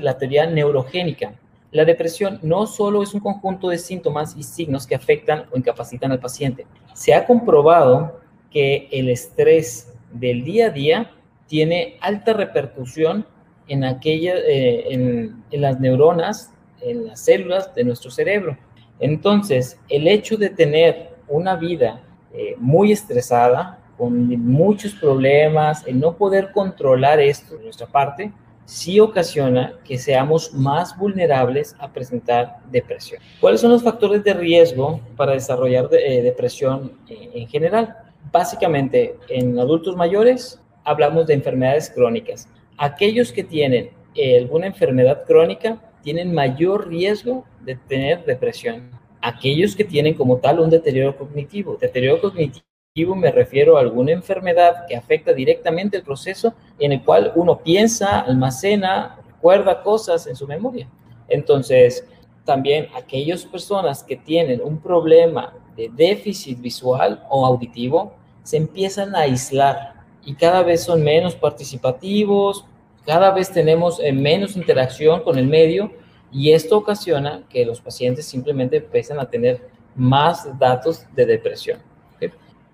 la 0.00 0.16
teoría 0.16 0.46
neurogénica. 0.46 1.34
La 1.72 1.84
depresión 1.84 2.38
no 2.42 2.66
solo 2.66 3.02
es 3.02 3.12
un 3.14 3.20
conjunto 3.20 3.68
de 3.68 3.78
síntomas 3.78 4.36
y 4.36 4.42
signos 4.42 4.86
que 4.86 4.94
afectan 4.94 5.46
o 5.52 5.58
incapacitan 5.58 6.12
al 6.12 6.20
paciente. 6.20 6.66
Se 6.94 7.14
ha 7.14 7.26
comprobado 7.26 8.20
que 8.50 8.88
el 8.92 9.08
estrés 9.08 9.92
del 10.12 10.44
día 10.44 10.66
a 10.66 10.70
día 10.70 11.10
tiene 11.46 11.96
alta 12.00 12.32
repercusión 12.32 13.26
en, 13.68 13.84
aquella, 13.84 14.34
eh, 14.36 14.92
en, 14.92 15.44
las 15.50 15.80
neuronas, 15.80 16.52
en 16.80 17.06
las 17.06 17.20
células 17.20 17.74
de 17.74 17.84
nuestro 17.84 18.10
cerebro. 18.10 18.56
Entonces, 19.00 19.78
el 19.88 20.08
hecho 20.08 20.36
de 20.36 20.50
tener 20.50 21.16
una 21.28 21.56
vida 21.56 22.02
eh, 22.32 22.54
muy 22.58 22.92
estresada, 22.92 23.78
con 23.98 24.28
muchos 24.44 24.94
problemas, 24.94 25.86
el 25.86 25.98
no 25.98 26.16
poder 26.16 26.52
controlar 26.52 27.18
esto 27.18 27.56
de 27.56 27.64
nuestra 27.64 27.86
parte, 27.86 28.30
sí 28.66 29.00
ocasiona 29.00 29.72
que 29.84 29.96
seamos 29.96 30.52
más 30.52 30.96
vulnerables 30.98 31.74
a 31.78 31.90
presentar 31.90 32.58
depresión. 32.70 33.22
¿Cuáles 33.40 33.62
son 33.62 33.70
los 33.70 33.82
factores 33.82 34.22
de 34.22 34.34
riesgo 34.34 35.00
para 35.16 35.32
desarrollar 35.32 35.88
eh, 35.92 36.20
depresión 36.20 36.92
en 37.08 37.48
general? 37.48 37.96
Básicamente, 38.30 39.16
en 39.28 39.58
adultos 39.58 39.96
mayores 39.96 40.60
hablamos 40.84 41.26
de 41.26 41.34
enfermedades 41.34 41.88
crónicas 41.88 42.48
aquellos 42.78 43.32
que 43.32 43.44
tienen 43.44 43.90
eh, 44.14 44.38
alguna 44.38 44.66
enfermedad 44.66 45.24
crónica 45.24 45.80
tienen 46.02 46.32
mayor 46.32 46.88
riesgo 46.88 47.44
de 47.60 47.76
tener 47.76 48.24
depresión. 48.24 48.90
Aquellos 49.20 49.74
que 49.74 49.84
tienen 49.84 50.14
como 50.14 50.38
tal 50.38 50.60
un 50.60 50.70
deterioro 50.70 51.16
cognitivo. 51.16 51.76
Deterioro 51.80 52.20
cognitivo 52.20 52.65
me 53.04 53.30
refiero 53.30 53.76
a 53.76 53.80
alguna 53.80 54.12
enfermedad 54.12 54.86
que 54.88 54.96
afecta 54.96 55.32
directamente 55.32 55.98
el 55.98 56.02
proceso 56.02 56.54
en 56.78 56.92
el 56.92 57.04
cual 57.04 57.32
uno 57.34 57.58
piensa, 57.58 58.20
almacena, 58.20 59.18
recuerda 59.26 59.82
cosas 59.82 60.26
en 60.26 60.36
su 60.36 60.46
memoria. 60.46 60.88
Entonces, 61.28 62.06
también 62.44 62.88
aquellas 62.96 63.44
personas 63.44 64.02
que 64.02 64.16
tienen 64.16 64.62
un 64.62 64.78
problema 64.78 65.52
de 65.76 65.90
déficit 65.94 66.60
visual 66.60 67.22
o 67.28 67.44
auditivo 67.44 68.14
se 68.42 68.56
empiezan 68.56 69.14
a 69.14 69.20
aislar 69.20 69.94
y 70.24 70.34
cada 70.34 70.62
vez 70.62 70.84
son 70.84 71.02
menos 71.02 71.34
participativos, 71.34 72.64
cada 73.04 73.30
vez 73.30 73.52
tenemos 73.52 74.00
eh, 74.00 74.12
menos 74.12 74.56
interacción 74.56 75.22
con 75.22 75.38
el 75.38 75.46
medio 75.46 75.92
y 76.32 76.52
esto 76.52 76.76
ocasiona 76.78 77.42
que 77.48 77.64
los 77.64 77.80
pacientes 77.80 78.26
simplemente 78.26 78.78
empiecen 78.78 79.18
a 79.20 79.28
tener 79.28 79.68
más 79.94 80.58
datos 80.58 81.06
de 81.14 81.26
depresión. 81.26 81.78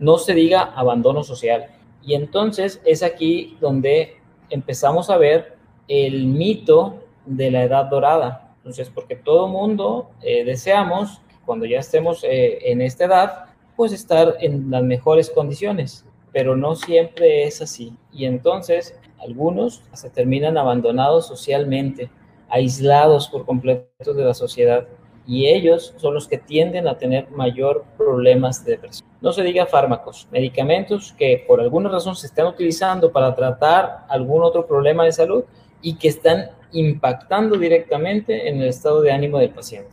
No 0.03 0.19
se 0.19 0.35
diga 0.35 0.73
abandono 0.75 1.25
social. 1.25 1.67
Y 2.03 2.15
entonces 2.15 2.81
es 2.85 3.03
aquí 3.03 3.57
donde 3.61 4.17
empezamos 4.51 5.09
a 5.09 5.17
ver 5.17 5.57
el 5.89 6.27
mito 6.27 7.05
de 7.25 7.51
la 7.51 7.63
edad 7.63 7.87
dorada. 7.87 8.55
Entonces, 8.59 8.91
porque 8.91 9.17
todo 9.17 9.49
mundo 9.49 10.11
eh, 10.23 10.45
deseamos, 10.45 11.21
cuando 11.47 11.65
ya 11.67 11.79
estemos 11.79 12.23
eh, 12.25 12.71
en 12.71 12.83
esta 12.83 13.05
edad, 13.05 13.45
pues 13.77 13.93
estar 13.93 14.37
en 14.41 14.71
las 14.71 14.83
mejores 14.83 15.31
condiciones 15.31 16.05
pero 16.33 16.57
no 16.57 16.75
siempre 16.75 17.45
es 17.45 17.61
así. 17.63 17.97
Y 18.11 18.25
entonces 18.25 18.99
algunos 19.21 19.83
se 19.93 20.11
terminan 20.11 20.59
abandonados 20.59 21.27
socialmente, 21.27 22.11
aislados 22.49 23.29
por 23.29 23.45
completo 23.45 24.15
de 24.15 24.25
la 24.25 24.35
sociedad. 24.35 24.87
Y 25.27 25.47
ellos 25.47 25.95
son 25.97 26.15
los 26.15 26.27
que 26.27 26.39
tienden 26.39 26.89
a 26.89 26.99
tener 26.99 27.31
mayor 27.31 27.85
problemas 27.97 28.65
de 28.65 28.73
depresión. 28.73 29.09
No 29.21 29.33
se 29.33 29.43
diga 29.43 29.67
fármacos, 29.67 30.27
medicamentos 30.33 31.15
que 31.17 31.45
por 31.47 31.61
alguna 31.61 31.89
razón 31.89 32.17
se 32.17 32.27
están 32.27 32.47
utilizando 32.47 33.13
para 33.13 33.35
tratar 33.35 34.05
algún 34.09 34.43
otro 34.43 34.67
problema 34.67 35.05
de 35.05 35.13
salud 35.13 35.45
y 35.81 35.95
que 35.95 36.09
están 36.09 36.51
impactando 36.73 37.57
directamente 37.57 38.49
en 38.49 38.61
el 38.61 38.69
estado 38.69 39.01
de 39.01 39.13
ánimo 39.13 39.39
del 39.39 39.51
paciente. 39.51 39.91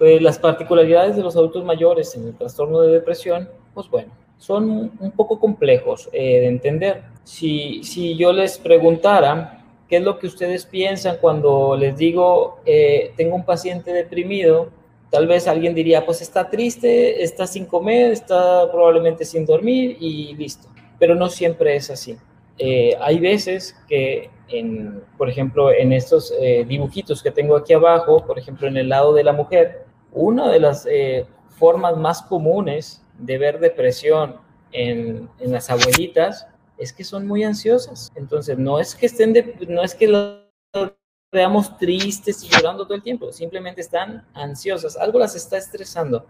Eh, 0.00 0.20
las 0.20 0.38
particularidades 0.38 1.16
de 1.16 1.22
los 1.22 1.34
adultos 1.36 1.64
mayores 1.64 2.14
en 2.14 2.28
el 2.28 2.34
trastorno 2.34 2.80
de 2.80 2.92
depresión, 2.92 3.48
pues 3.72 3.88
bueno, 3.88 4.12
son 4.36 4.92
un 4.98 5.10
poco 5.12 5.38
complejos 5.38 6.08
eh, 6.12 6.40
de 6.40 6.46
entender. 6.48 7.02
Si, 7.24 7.82
si 7.84 8.16
yo 8.16 8.32
les 8.32 8.58
preguntara 8.58 9.59
qué 9.90 9.96
es 9.96 10.02
lo 10.04 10.20
que 10.20 10.28
ustedes 10.28 10.66
piensan 10.66 11.16
cuando 11.20 11.76
les 11.76 11.96
digo, 11.96 12.60
eh, 12.64 13.12
tengo 13.16 13.34
un 13.34 13.44
paciente 13.44 13.92
deprimido, 13.92 14.68
tal 15.10 15.26
vez 15.26 15.48
alguien 15.48 15.74
diría, 15.74 16.06
pues 16.06 16.22
está 16.22 16.48
triste, 16.48 17.24
está 17.24 17.48
sin 17.48 17.66
comer, 17.66 18.12
está 18.12 18.70
probablemente 18.70 19.24
sin 19.24 19.44
dormir 19.44 19.96
y 19.98 20.32
listo. 20.36 20.68
Pero 21.00 21.16
no 21.16 21.28
siempre 21.28 21.74
es 21.74 21.90
así. 21.90 22.16
Eh, 22.56 22.96
hay 23.00 23.18
veces 23.18 23.76
que, 23.88 24.30
en, 24.48 25.02
por 25.18 25.28
ejemplo, 25.28 25.72
en 25.72 25.92
estos 25.92 26.32
dibujitos 26.68 27.20
que 27.20 27.32
tengo 27.32 27.56
aquí 27.56 27.72
abajo, 27.72 28.24
por 28.24 28.38
ejemplo, 28.38 28.68
en 28.68 28.76
el 28.76 28.88
lado 28.88 29.12
de 29.12 29.24
la 29.24 29.32
mujer, 29.32 29.86
una 30.12 30.52
de 30.52 30.60
las 30.60 30.86
formas 31.58 31.96
más 31.96 32.22
comunes 32.22 33.02
de 33.18 33.38
ver 33.38 33.58
depresión 33.58 34.36
en, 34.70 35.28
en, 35.40 35.52
las 35.52 35.68
abuelitas 35.68 36.46
es 36.80 36.92
que 36.92 37.04
son 37.04 37.26
muy 37.26 37.44
ansiosas. 37.44 38.10
Entonces, 38.14 38.58
no 38.58 38.78
es 38.78 38.94
que 38.94 39.06
estén, 39.06 39.32
de, 39.32 39.56
no 39.68 39.82
es 39.82 39.94
que 39.94 40.08
las 40.08 40.92
veamos 41.32 41.76
tristes 41.78 42.42
y 42.42 42.48
llorando 42.48 42.84
todo 42.84 42.94
el 42.94 43.02
tiempo, 43.02 43.32
simplemente 43.32 43.80
están 43.80 44.26
ansiosas, 44.34 44.96
algo 44.96 45.18
las 45.18 45.36
está 45.36 45.56
estresando. 45.58 46.26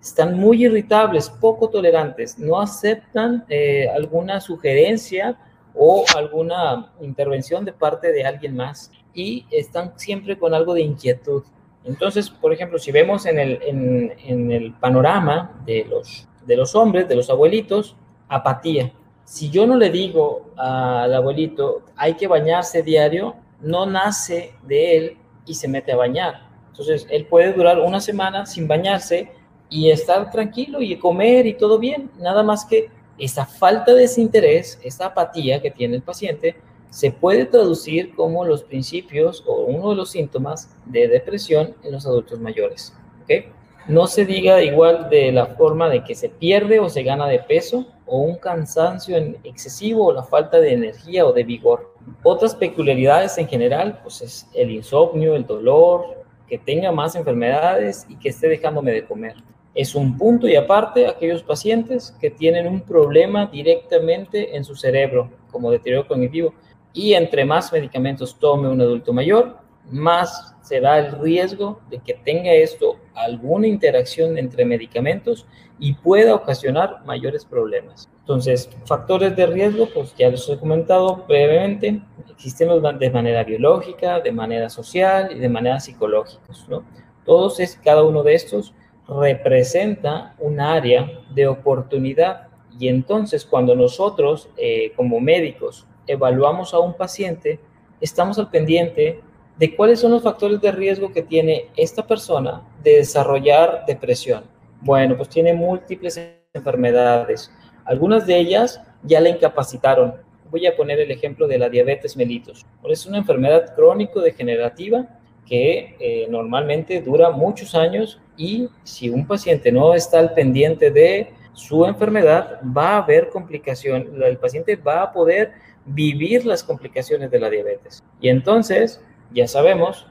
Están 0.00 0.38
muy 0.38 0.64
irritables, 0.64 1.28
poco 1.28 1.68
tolerantes, 1.68 2.38
no 2.38 2.58
aceptan 2.58 3.44
eh, 3.48 3.86
alguna 3.88 4.40
sugerencia 4.40 5.38
o 5.74 6.04
alguna 6.16 6.92
intervención 7.00 7.64
de 7.64 7.72
parte 7.72 8.10
de 8.10 8.24
alguien 8.24 8.56
más 8.56 8.90
y 9.12 9.46
están 9.50 9.92
siempre 9.98 10.38
con 10.38 10.54
algo 10.54 10.74
de 10.74 10.80
inquietud. 10.80 11.44
Entonces, 11.84 12.30
por 12.30 12.52
ejemplo, 12.52 12.78
si 12.78 12.90
vemos 12.90 13.26
en 13.26 13.38
el, 13.38 13.62
en, 13.62 14.14
en 14.24 14.52
el 14.52 14.72
panorama 14.72 15.62
de 15.66 15.84
los 15.84 16.26
de 16.46 16.56
los 16.56 16.74
hombres, 16.74 17.08
de 17.08 17.16
los 17.16 17.30
abuelitos, 17.30 17.96
apatía. 18.28 18.92
Si 19.30 19.48
yo 19.48 19.64
no 19.64 19.76
le 19.76 19.90
digo 19.90 20.50
al 20.56 21.14
abuelito, 21.14 21.82
hay 21.94 22.14
que 22.14 22.26
bañarse 22.26 22.82
diario, 22.82 23.36
no 23.60 23.86
nace 23.86 24.54
de 24.64 24.96
él 24.96 25.18
y 25.46 25.54
se 25.54 25.68
mete 25.68 25.92
a 25.92 25.96
bañar. 25.96 26.48
Entonces, 26.70 27.06
él 27.08 27.26
puede 27.26 27.52
durar 27.52 27.78
una 27.78 28.00
semana 28.00 28.44
sin 28.44 28.66
bañarse 28.66 29.30
y 29.68 29.88
estar 29.88 30.32
tranquilo 30.32 30.82
y 30.82 30.96
comer 30.96 31.46
y 31.46 31.54
todo 31.54 31.78
bien. 31.78 32.10
Nada 32.18 32.42
más 32.42 32.64
que 32.64 32.88
esa 33.18 33.46
falta 33.46 33.94
de 33.94 34.00
desinterés, 34.00 34.80
esa 34.82 35.06
apatía 35.06 35.62
que 35.62 35.70
tiene 35.70 35.94
el 35.94 36.02
paciente, 36.02 36.56
se 36.90 37.12
puede 37.12 37.46
traducir 37.46 38.16
como 38.16 38.44
los 38.44 38.64
principios 38.64 39.44
o 39.46 39.60
uno 39.60 39.90
de 39.90 39.94
los 39.94 40.10
síntomas 40.10 40.76
de 40.86 41.06
depresión 41.06 41.76
en 41.84 41.92
los 41.92 42.04
adultos 42.04 42.40
mayores. 42.40 42.92
¿okay? 43.22 43.44
No 43.86 44.08
se 44.08 44.26
diga 44.26 44.60
igual 44.60 45.08
de 45.08 45.30
la 45.30 45.46
forma 45.46 45.88
de 45.88 46.02
que 46.02 46.16
se 46.16 46.30
pierde 46.30 46.80
o 46.80 46.88
se 46.88 47.04
gana 47.04 47.28
de 47.28 47.38
peso 47.38 47.86
o 48.10 48.18
un 48.18 48.34
cansancio 48.34 49.16
excesivo 49.44 50.06
o 50.06 50.12
la 50.12 50.24
falta 50.24 50.58
de 50.58 50.72
energía 50.72 51.24
o 51.24 51.32
de 51.32 51.44
vigor. 51.44 51.94
Otras 52.24 52.56
peculiaridades 52.56 53.38
en 53.38 53.46
general, 53.46 54.00
pues 54.02 54.20
es 54.20 54.48
el 54.52 54.72
insomnio, 54.72 55.36
el 55.36 55.46
dolor, 55.46 56.24
que 56.48 56.58
tenga 56.58 56.90
más 56.90 57.14
enfermedades 57.14 58.04
y 58.08 58.16
que 58.16 58.30
esté 58.30 58.48
dejándome 58.48 58.90
de 58.90 59.04
comer. 59.04 59.36
Es 59.76 59.94
un 59.94 60.18
punto 60.18 60.48
y 60.48 60.56
aparte 60.56 61.06
aquellos 61.06 61.44
pacientes 61.44 62.12
que 62.20 62.30
tienen 62.30 62.66
un 62.66 62.80
problema 62.80 63.46
directamente 63.46 64.56
en 64.56 64.64
su 64.64 64.74
cerebro, 64.74 65.30
como 65.52 65.70
deterioro 65.70 66.08
cognitivo, 66.08 66.52
y 66.92 67.14
entre 67.14 67.44
más 67.44 67.72
medicamentos 67.72 68.36
tome 68.40 68.68
un 68.68 68.80
adulto 68.80 69.12
mayor, 69.12 69.58
más 69.88 70.56
será 70.62 70.98
el 70.98 71.12
riesgo 71.20 71.80
de 71.88 72.00
que 72.00 72.14
tenga 72.14 72.52
esto 72.52 72.96
alguna 73.14 73.68
interacción 73.68 74.36
entre 74.36 74.64
medicamentos 74.64 75.46
y 75.80 75.94
pueda 75.94 76.34
ocasionar 76.34 77.02
mayores 77.06 77.44
problemas. 77.44 78.08
Entonces, 78.20 78.70
factores 78.84 79.34
de 79.34 79.46
riesgo, 79.46 79.88
pues 79.92 80.14
ya 80.14 80.30
los 80.30 80.48
he 80.48 80.58
comentado 80.58 81.24
brevemente, 81.26 82.02
existen 82.30 82.68
de 82.98 83.10
manera 83.10 83.42
biológica, 83.42 84.20
de 84.20 84.30
manera 84.30 84.68
social 84.68 85.30
y 85.34 85.38
de 85.38 85.48
manera 85.48 85.80
psicológica, 85.80 86.42
¿no? 86.68 86.84
Todos 87.24 87.60
es, 87.60 87.80
cada 87.82 88.02
uno 88.02 88.22
de 88.22 88.34
estos 88.34 88.74
representa 89.08 90.34
un 90.38 90.60
área 90.60 91.10
de 91.34 91.48
oportunidad 91.48 92.48
y 92.78 92.88
entonces 92.88 93.44
cuando 93.44 93.74
nosotros 93.74 94.48
eh, 94.56 94.92
como 94.96 95.18
médicos 95.20 95.86
evaluamos 96.06 96.72
a 96.74 96.78
un 96.78 96.94
paciente, 96.94 97.58
estamos 98.00 98.38
al 98.38 98.50
pendiente 98.50 99.20
de 99.58 99.76
cuáles 99.76 100.00
son 100.00 100.12
los 100.12 100.22
factores 100.22 100.60
de 100.60 100.72
riesgo 100.72 101.12
que 101.12 101.22
tiene 101.22 101.66
esta 101.76 102.06
persona 102.06 102.62
de 102.82 102.96
desarrollar 102.96 103.84
depresión. 103.86 104.44
Bueno, 104.82 105.16
pues 105.16 105.28
tiene 105.28 105.52
múltiples 105.52 106.20
enfermedades. 106.54 107.52
Algunas 107.84 108.26
de 108.26 108.38
ellas 108.38 108.80
ya 109.02 109.20
la 109.20 109.28
incapacitaron. 109.28 110.14
Voy 110.50 110.66
a 110.66 110.76
poner 110.76 111.00
el 111.00 111.10
ejemplo 111.10 111.46
de 111.46 111.58
la 111.58 111.68
diabetes 111.68 112.16
mellitus. 112.16 112.64
Es 112.84 113.06
una 113.06 113.18
enfermedad 113.18 113.74
crónico-degenerativa 113.74 115.06
que 115.46 115.96
eh, 115.98 116.26
normalmente 116.30 117.00
dura 117.00 117.30
muchos 117.30 117.74
años 117.74 118.20
y 118.36 118.68
si 118.84 119.10
un 119.10 119.26
paciente 119.26 119.70
no 119.70 119.94
está 119.94 120.18
al 120.18 120.32
pendiente 120.32 120.90
de 120.90 121.32
su 121.52 121.84
enfermedad, 121.84 122.60
va 122.76 122.90
a 122.90 122.98
haber 122.98 123.28
complicación. 123.28 124.22
El 124.22 124.38
paciente 124.38 124.76
va 124.76 125.02
a 125.02 125.12
poder 125.12 125.52
vivir 125.84 126.46
las 126.46 126.64
complicaciones 126.64 127.30
de 127.30 127.38
la 127.38 127.50
diabetes. 127.50 128.02
Y 128.20 128.28
entonces, 128.28 129.02
ya 129.32 129.46
sabemos, 129.46 130.06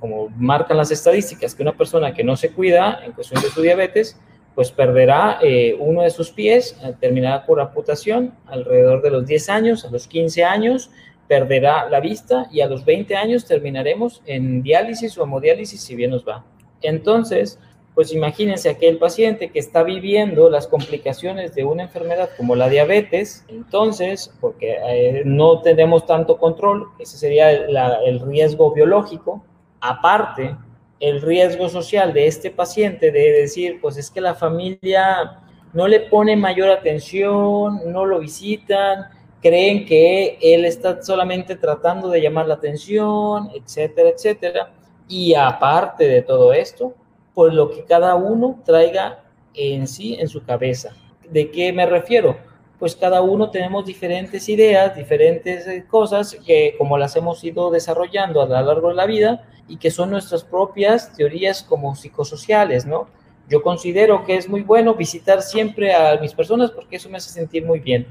como, 0.00 0.28
marcan 0.36 0.76
las 0.76 0.90
estadísticas, 0.90 1.54
que 1.54 1.62
una 1.62 1.76
persona 1.76 2.12
que 2.12 2.24
no 2.24 2.36
se 2.36 2.52
cuida 2.52 3.00
en 3.04 3.12
cuestión 3.12 3.42
de 3.42 3.48
su 3.48 3.62
diabetes, 3.62 4.18
pues 4.54 4.70
perderá 4.70 5.38
eh, 5.42 5.76
uno 5.78 6.02
de 6.02 6.10
sus 6.10 6.30
pies, 6.30 6.78
eh, 6.82 6.94
terminará 7.00 7.44
por 7.44 7.60
amputación 7.60 8.34
alrededor 8.46 9.02
de 9.02 9.10
los 9.10 9.26
10 9.26 9.48
años, 9.48 9.84
a 9.84 9.90
los 9.90 10.06
15 10.06 10.44
años, 10.44 10.90
perderá 11.26 11.88
la 11.88 12.00
vista 12.00 12.46
y 12.52 12.60
a 12.60 12.66
los 12.66 12.84
20 12.84 13.16
años 13.16 13.46
terminaremos 13.46 14.22
en 14.26 14.62
diálisis 14.62 15.16
o 15.18 15.24
hemodiálisis 15.24 15.80
si 15.80 15.96
bien 15.96 16.10
nos 16.10 16.26
va. 16.26 16.44
Entonces, 16.82 17.58
pues 17.94 18.12
imagínense 18.12 18.68
aquel 18.68 18.98
paciente 18.98 19.50
que 19.50 19.60
está 19.60 19.82
viviendo 19.82 20.50
las 20.50 20.66
complicaciones 20.66 21.54
de 21.54 21.64
una 21.64 21.84
enfermedad 21.84 22.30
como 22.36 22.56
la 22.56 22.68
diabetes, 22.68 23.44
entonces, 23.48 24.32
porque 24.40 24.76
eh, 24.88 25.22
no 25.24 25.62
tenemos 25.62 26.04
tanto 26.06 26.36
control, 26.38 26.88
ese 26.98 27.16
sería 27.16 27.50
el 27.50 28.20
riesgo 28.20 28.72
biológico, 28.72 29.44
aparte 29.80 30.56
el 31.00 31.20
riesgo 31.20 31.68
social 31.68 32.12
de 32.12 32.26
este 32.26 32.50
paciente 32.50 33.12
de 33.12 33.32
decir, 33.32 33.78
pues 33.80 33.96
es 33.96 34.10
que 34.10 34.20
la 34.20 34.34
familia 34.34 35.42
no 35.72 35.86
le 35.86 36.00
pone 36.00 36.36
mayor 36.36 36.70
atención, 36.70 37.80
no 37.92 38.06
lo 38.06 38.20
visitan, 38.20 39.06
creen 39.42 39.84
que 39.84 40.38
él 40.40 40.64
está 40.64 41.02
solamente 41.02 41.56
tratando 41.56 42.08
de 42.08 42.22
llamar 42.22 42.46
la 42.46 42.54
atención, 42.54 43.50
etcétera, 43.54 44.08
etcétera. 44.08 44.72
Y 45.06 45.34
aparte 45.34 46.08
de 46.08 46.22
todo 46.22 46.54
esto, 46.54 46.94
por 47.34 47.52
lo 47.52 47.70
que 47.70 47.84
cada 47.84 48.14
uno 48.14 48.60
traiga 48.64 49.24
en 49.54 49.86
sí, 49.86 50.16
en 50.18 50.28
su 50.28 50.44
cabeza. 50.44 50.94
¿De 51.28 51.50
qué 51.50 51.72
me 51.72 51.86
refiero? 51.86 52.36
Pues 52.78 52.96
cada 52.96 53.22
uno 53.22 53.50
tenemos 53.50 53.86
diferentes 53.86 54.48
ideas, 54.48 54.94
diferentes 54.96 55.66
eh, 55.66 55.84
cosas 55.88 56.36
que 56.46 56.74
como 56.78 56.98
las 56.98 57.16
hemos 57.16 57.42
ido 57.42 57.70
desarrollando 57.70 58.42
a 58.42 58.46
lo 58.46 58.60
largo 58.60 58.88
de 58.88 58.94
la 58.94 59.06
vida 59.06 59.46
y 59.68 59.76
que 59.76 59.90
son 59.90 60.10
nuestras 60.10 60.44
propias 60.44 61.12
teorías 61.14 61.62
como 61.62 61.94
psicosociales, 61.94 62.84
¿no? 62.84 63.08
Yo 63.48 63.62
considero 63.62 64.24
que 64.24 64.36
es 64.36 64.48
muy 64.48 64.62
bueno 64.62 64.94
visitar 64.94 65.42
siempre 65.42 65.94
a 65.94 66.18
mis 66.20 66.34
personas 66.34 66.70
porque 66.70 66.96
eso 66.96 67.08
me 67.08 67.18
hace 67.18 67.30
sentir 67.30 67.64
muy 67.64 67.80
bien. 67.80 68.06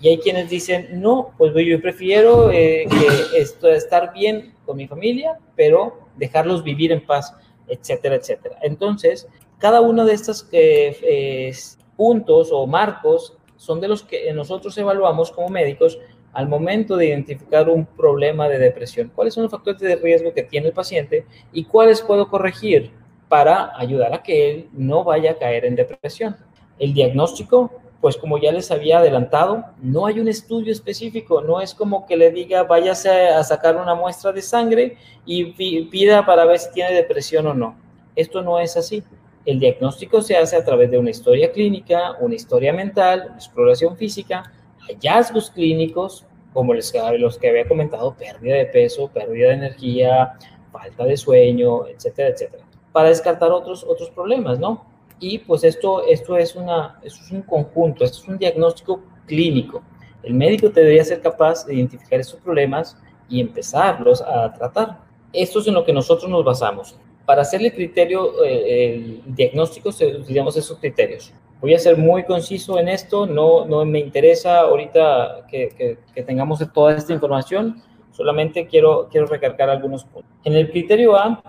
Y 0.00 0.08
hay 0.08 0.18
quienes 0.18 0.50
dicen, 0.50 1.00
no, 1.00 1.32
pues 1.38 1.52
yo 1.54 1.80
prefiero 1.80 2.50
eh, 2.50 2.86
que 2.88 3.40
esto, 3.40 3.68
estar 3.68 4.12
bien 4.12 4.54
con 4.64 4.76
mi 4.76 4.86
familia, 4.86 5.38
pero 5.54 5.98
dejarlos 6.16 6.62
vivir 6.62 6.92
en 6.92 7.04
paz 7.04 7.34
etcétera, 7.68 8.16
etcétera. 8.16 8.58
Entonces, 8.62 9.28
cada 9.58 9.80
uno 9.80 10.04
de 10.04 10.12
estos 10.12 10.48
eh, 10.52 11.52
puntos 11.96 12.50
o 12.52 12.66
marcos 12.66 13.36
son 13.56 13.80
de 13.80 13.88
los 13.88 14.02
que 14.02 14.32
nosotros 14.32 14.76
evaluamos 14.78 15.30
como 15.30 15.48
médicos 15.48 15.98
al 16.32 16.48
momento 16.48 16.96
de 16.96 17.06
identificar 17.06 17.68
un 17.70 17.86
problema 17.86 18.48
de 18.48 18.58
depresión. 18.58 19.10
¿Cuáles 19.14 19.32
son 19.32 19.44
los 19.44 19.50
factores 19.50 19.80
de 19.80 19.96
riesgo 19.96 20.34
que 20.34 20.42
tiene 20.42 20.68
el 20.68 20.74
paciente 20.74 21.24
y 21.52 21.64
cuáles 21.64 22.02
puedo 22.02 22.28
corregir 22.28 22.90
para 23.28 23.72
ayudar 23.78 24.12
a 24.12 24.22
que 24.22 24.50
él 24.50 24.68
no 24.72 25.02
vaya 25.02 25.32
a 25.32 25.38
caer 25.38 25.64
en 25.64 25.76
depresión? 25.76 26.36
El 26.78 26.92
diagnóstico 26.92 27.72
pues 28.00 28.16
como 28.16 28.38
ya 28.38 28.52
les 28.52 28.70
había 28.70 28.98
adelantado, 28.98 29.64
no 29.80 30.06
hay 30.06 30.20
un 30.20 30.28
estudio 30.28 30.72
específico, 30.72 31.40
no 31.40 31.60
es 31.60 31.74
como 31.74 32.06
que 32.06 32.16
le 32.16 32.30
diga 32.30 32.62
váyase 32.62 33.28
a 33.28 33.42
sacar 33.42 33.76
una 33.76 33.94
muestra 33.94 34.32
de 34.32 34.42
sangre 34.42 34.96
y 35.24 35.52
pida 35.84 36.24
para 36.26 36.44
ver 36.44 36.58
si 36.58 36.72
tiene 36.72 36.92
depresión 36.92 37.46
o 37.46 37.54
no. 37.54 37.76
Esto 38.14 38.42
no 38.42 38.58
es 38.60 38.76
así. 38.76 39.02
El 39.44 39.60
diagnóstico 39.60 40.22
se 40.22 40.36
hace 40.36 40.56
a 40.56 40.64
través 40.64 40.90
de 40.90 40.98
una 40.98 41.10
historia 41.10 41.52
clínica, 41.52 42.16
una 42.20 42.34
historia 42.34 42.72
mental, 42.72 43.32
exploración 43.34 43.96
física, 43.96 44.52
hallazgos 44.88 45.50
clínicos, 45.50 46.26
como 46.52 46.74
los 46.74 46.90
que 46.90 47.48
había 47.48 47.68
comentado, 47.68 48.14
pérdida 48.14 48.56
de 48.56 48.66
peso, 48.66 49.08
pérdida 49.08 49.48
de 49.48 49.54
energía, 49.54 50.32
falta 50.72 51.04
de 51.04 51.16
sueño, 51.16 51.86
etcétera, 51.86 52.30
etcétera, 52.30 52.64
para 52.92 53.10
descartar 53.10 53.52
otros, 53.52 53.84
otros 53.84 54.10
problemas, 54.10 54.58
¿no? 54.58 54.86
Y 55.18 55.38
pues 55.38 55.64
esto, 55.64 56.04
esto, 56.06 56.36
es 56.36 56.54
una, 56.56 56.98
es 57.02 57.30
un 57.30 57.42
conjunto, 57.42 58.04
esto 58.04 58.18
es 58.18 58.28
un 58.28 58.38
diagnóstico 58.38 59.00
clínico. 59.26 59.82
El 60.22 60.34
médico 60.34 60.68
debería 60.68 61.04
ser 61.04 61.20
capaz 61.20 61.64
de 61.66 61.74
identificar 61.74 62.20
estos 62.20 62.40
problemas 62.40 62.96
y 63.28 63.40
empezarlos 63.40 64.20
a 64.22 64.52
tratar. 64.52 64.98
Esto 65.32 65.60
es 65.60 65.68
en 65.68 65.74
lo 65.74 65.84
que 65.84 65.92
nosotros 65.92 66.30
nos 66.30 66.44
basamos. 66.44 66.96
Para 67.24 67.42
hacer 67.42 67.62
el 67.62 67.72
criterio, 67.72 68.44
eh, 68.44 68.94
el 68.94 69.34
diagnóstico, 69.34 69.88
utilizamos 69.88 70.56
esos 70.56 70.78
criterios. 70.78 71.32
Voy 71.60 71.74
a 71.74 71.78
ser 71.78 71.96
muy 71.96 72.24
conciso 72.24 72.78
en 72.78 72.88
esto, 72.88 73.26
no, 73.26 73.64
no 73.64 73.84
me 73.84 73.98
interesa 73.98 74.60
ahorita 74.60 75.46
que, 75.48 75.70
que, 75.76 75.98
que 76.14 76.22
tengamos 76.22 76.60
toda 76.72 76.94
esta 76.94 77.14
información, 77.14 77.82
solamente 78.16 78.66
quiero, 78.66 79.08
quiero 79.10 79.26
recargar 79.26 79.70
algunos 79.70 80.04
puntos. 80.04 80.30
En 80.44 80.54
el 80.54 80.70
criterio 80.70 81.16
A 81.16 81.42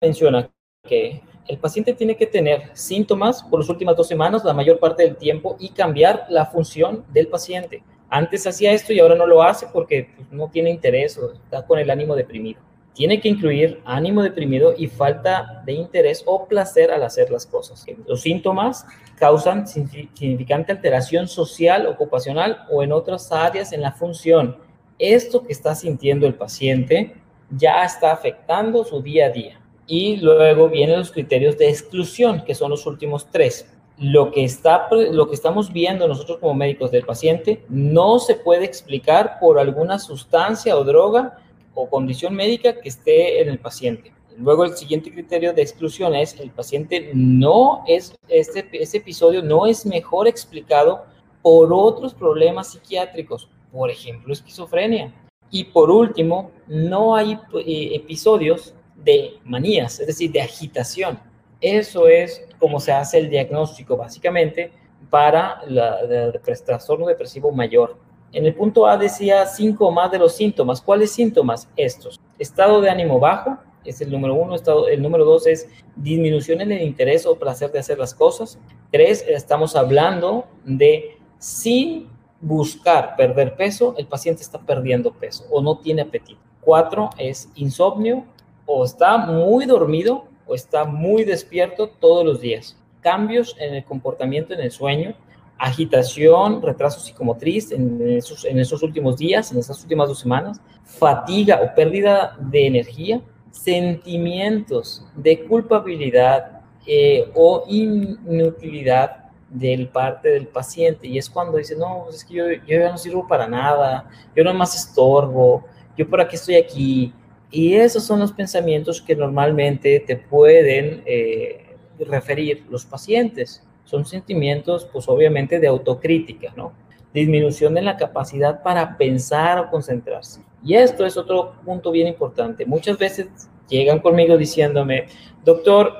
menciona 0.00 0.50
que 0.84 1.22
el 1.48 1.58
paciente 1.58 1.92
tiene 1.92 2.16
que 2.16 2.26
tener 2.26 2.70
síntomas 2.72 3.42
por 3.42 3.60
las 3.60 3.68
últimas 3.68 3.96
dos 3.96 4.08
semanas, 4.08 4.44
la 4.44 4.54
mayor 4.54 4.78
parte 4.78 5.02
del 5.02 5.16
tiempo, 5.16 5.56
y 5.58 5.70
cambiar 5.70 6.26
la 6.28 6.46
función 6.46 7.04
del 7.12 7.28
paciente. 7.28 7.82
Antes 8.08 8.46
hacía 8.46 8.72
esto 8.72 8.92
y 8.92 9.00
ahora 9.00 9.14
no 9.14 9.26
lo 9.26 9.42
hace 9.42 9.66
porque 9.72 10.10
pues, 10.14 10.30
no 10.30 10.48
tiene 10.50 10.70
interés 10.70 11.16
o 11.18 11.32
está 11.32 11.66
con 11.66 11.78
el 11.78 11.90
ánimo 11.90 12.14
deprimido. 12.14 12.60
Tiene 12.94 13.20
que 13.20 13.28
incluir 13.30 13.80
ánimo 13.86 14.22
deprimido 14.22 14.74
y 14.76 14.86
falta 14.86 15.62
de 15.64 15.72
interés 15.72 16.22
o 16.26 16.46
placer 16.46 16.90
al 16.90 17.02
hacer 17.02 17.30
las 17.30 17.46
cosas. 17.46 17.86
Los 18.06 18.20
síntomas 18.20 18.84
causan 19.16 19.66
significante 19.66 20.72
alteración 20.72 21.26
social, 21.26 21.86
ocupacional 21.86 22.66
o 22.70 22.82
en 22.82 22.92
otras 22.92 23.32
áreas 23.32 23.72
en 23.72 23.80
la 23.80 23.92
función. 23.92 24.58
Esto 24.98 25.42
que 25.42 25.54
está 25.54 25.74
sintiendo 25.74 26.26
el 26.26 26.34
paciente 26.34 27.14
ya 27.50 27.82
está 27.82 28.12
afectando 28.12 28.84
su 28.84 29.00
día 29.00 29.26
a 29.26 29.30
día. 29.30 29.58
Y 29.86 30.16
luego 30.16 30.68
vienen 30.68 30.98
los 30.98 31.10
criterios 31.10 31.58
de 31.58 31.68
exclusión, 31.68 32.44
que 32.44 32.54
son 32.54 32.70
los 32.70 32.86
últimos 32.86 33.28
tres. 33.30 33.68
lo 33.98 34.32
que, 34.32 34.42
está, 34.42 34.88
lo 34.90 35.28
que 35.28 35.34
estamos 35.34 35.72
viendo 35.72 36.08
nosotros 36.08 36.38
como 36.38 36.54
médicos 36.54 36.90
del 36.90 37.04
paciente 37.04 37.62
no 37.68 38.18
se 38.18 38.34
puede 38.34 38.64
explicar 38.64 39.38
por 39.38 39.58
alguna 39.58 39.98
sustancia 39.98 40.76
o 40.76 40.82
droga 40.82 41.38
o 41.74 41.88
condición 41.88 42.34
médica 42.34 42.80
que 42.80 42.88
esté 42.88 43.42
en 43.42 43.48
el 43.48 43.58
paciente. 43.58 44.12
Luego 44.38 44.64
el 44.64 44.76
siguiente 44.76 45.12
criterio 45.12 45.52
de 45.52 45.62
exclusión 45.62 46.14
es 46.14 46.38
el 46.40 46.50
paciente 46.50 47.10
no 47.14 47.84
es, 47.86 48.14
este, 48.28 48.68
este 48.72 48.98
episodio 48.98 49.42
no 49.42 49.66
es 49.66 49.84
mejor 49.84 50.26
explicado 50.26 51.04
por 51.42 51.72
otros 51.72 52.14
problemas 52.14 52.72
psiquiátricos, 52.72 53.48
por 53.70 53.90
ejemplo, 53.90 54.32
esquizofrenia. 54.32 55.12
Y 55.50 55.64
por 55.64 55.90
último, 55.90 56.50
no 56.66 57.14
hay 57.14 57.38
eh, 57.54 57.90
episodios 57.94 58.74
de 59.04 59.34
manías, 59.44 60.00
es 60.00 60.06
decir, 60.06 60.30
de 60.32 60.42
agitación. 60.42 61.18
Eso 61.60 62.08
es 62.08 62.44
como 62.58 62.80
se 62.80 62.92
hace 62.92 63.18
el 63.18 63.30
diagnóstico 63.30 63.96
básicamente 63.96 64.72
para 65.10 65.60
el 65.66 66.40
trastorno 66.64 67.06
depresivo 67.06 67.52
mayor. 67.52 67.96
En 68.32 68.46
el 68.46 68.54
punto 68.54 68.86
A 68.86 68.96
decía 68.96 69.46
cinco 69.46 69.88
o 69.88 69.90
más 69.90 70.10
de 70.10 70.18
los 70.18 70.34
síntomas. 70.34 70.80
¿Cuáles 70.80 71.12
síntomas? 71.12 71.68
Estos. 71.76 72.18
Estado 72.38 72.80
de 72.80 72.88
ánimo 72.88 73.20
bajo, 73.20 73.58
es 73.84 74.00
el 74.00 74.10
número 74.10 74.34
uno. 74.34 74.54
Estado, 74.54 74.88
el 74.88 75.02
número 75.02 75.24
dos 75.24 75.46
es 75.46 75.68
disminución 75.96 76.60
en 76.62 76.72
el 76.72 76.82
interés 76.82 77.26
o 77.26 77.38
placer 77.38 77.70
de 77.70 77.78
hacer 77.78 77.98
las 77.98 78.14
cosas. 78.14 78.58
Tres, 78.90 79.24
estamos 79.28 79.76
hablando 79.76 80.46
de 80.64 81.18
sin 81.38 82.08
buscar 82.40 83.14
perder 83.16 83.54
peso, 83.54 83.94
el 83.98 84.06
paciente 84.06 84.42
está 84.42 84.58
perdiendo 84.58 85.12
peso 85.12 85.44
o 85.50 85.62
no 85.62 85.78
tiene 85.78 86.02
apetito. 86.02 86.40
Cuatro 86.60 87.10
es 87.18 87.48
insomnio 87.54 88.24
o 88.72 88.84
está 88.84 89.18
muy 89.18 89.66
dormido 89.66 90.24
o 90.46 90.54
está 90.54 90.84
muy 90.84 91.24
despierto 91.24 91.88
todos 91.88 92.24
los 92.24 92.40
días. 92.40 92.76
Cambios 93.00 93.56
en 93.58 93.74
el 93.74 93.84
comportamiento, 93.84 94.54
en 94.54 94.60
el 94.60 94.70
sueño, 94.70 95.14
agitación, 95.58 96.62
retraso 96.62 97.00
psicomotriz 97.00 97.70
en 97.72 98.00
esos, 98.16 98.44
en 98.44 98.58
esos 98.58 98.82
últimos 98.82 99.16
días, 99.16 99.52
en 99.52 99.58
esas 99.58 99.80
últimas 99.82 100.08
dos 100.08 100.20
semanas, 100.20 100.60
fatiga 100.84 101.60
o 101.62 101.74
pérdida 101.74 102.36
de 102.40 102.66
energía, 102.66 103.20
sentimientos 103.50 105.04
de 105.14 105.44
culpabilidad 105.44 106.62
eh, 106.86 107.30
o 107.34 107.64
inutilidad 107.68 109.30
del 109.48 109.88
parte 109.88 110.30
del 110.30 110.48
paciente 110.48 111.06
y 111.06 111.18
es 111.18 111.28
cuando 111.28 111.58
dice, 111.58 111.76
no, 111.76 112.04
pues 112.04 112.16
es 112.16 112.24
que 112.24 112.34
yo, 112.34 112.50
yo 112.50 112.78
ya 112.80 112.90
no 112.90 112.96
sirvo 112.98 113.28
para 113.28 113.46
nada, 113.46 114.08
yo 114.34 114.42
no 114.42 114.54
más 114.54 114.74
estorbo, 114.74 115.64
yo 115.96 116.08
por 116.08 116.20
aquí 116.20 116.36
estoy 116.36 116.56
aquí. 116.56 117.12
Y 117.52 117.74
esos 117.74 118.04
son 118.04 118.18
los 118.18 118.32
pensamientos 118.32 119.00
que 119.00 119.14
normalmente 119.14 120.00
te 120.00 120.16
pueden 120.16 121.02
eh, 121.06 121.76
referir 122.00 122.64
los 122.68 122.84
pacientes. 122.84 123.62
Son 123.84 124.04
sentimientos, 124.04 124.88
pues 124.92 125.08
obviamente, 125.08 125.60
de 125.60 125.68
autocrítica, 125.68 126.52
¿no? 126.56 126.72
Disminución 127.14 127.76
en 127.78 127.84
la 127.84 127.96
capacidad 127.96 128.62
para 128.62 128.96
pensar 128.96 129.58
o 129.58 129.70
concentrarse. 129.70 130.40
Y 130.64 130.74
esto 130.74 131.06
es 131.06 131.16
otro 131.16 131.54
punto 131.64 131.92
bien 131.92 132.08
importante. 132.08 132.64
Muchas 132.66 132.98
veces 132.98 133.28
llegan 133.68 134.00
conmigo 134.00 134.36
diciéndome, 134.36 135.06
doctor, 135.44 135.92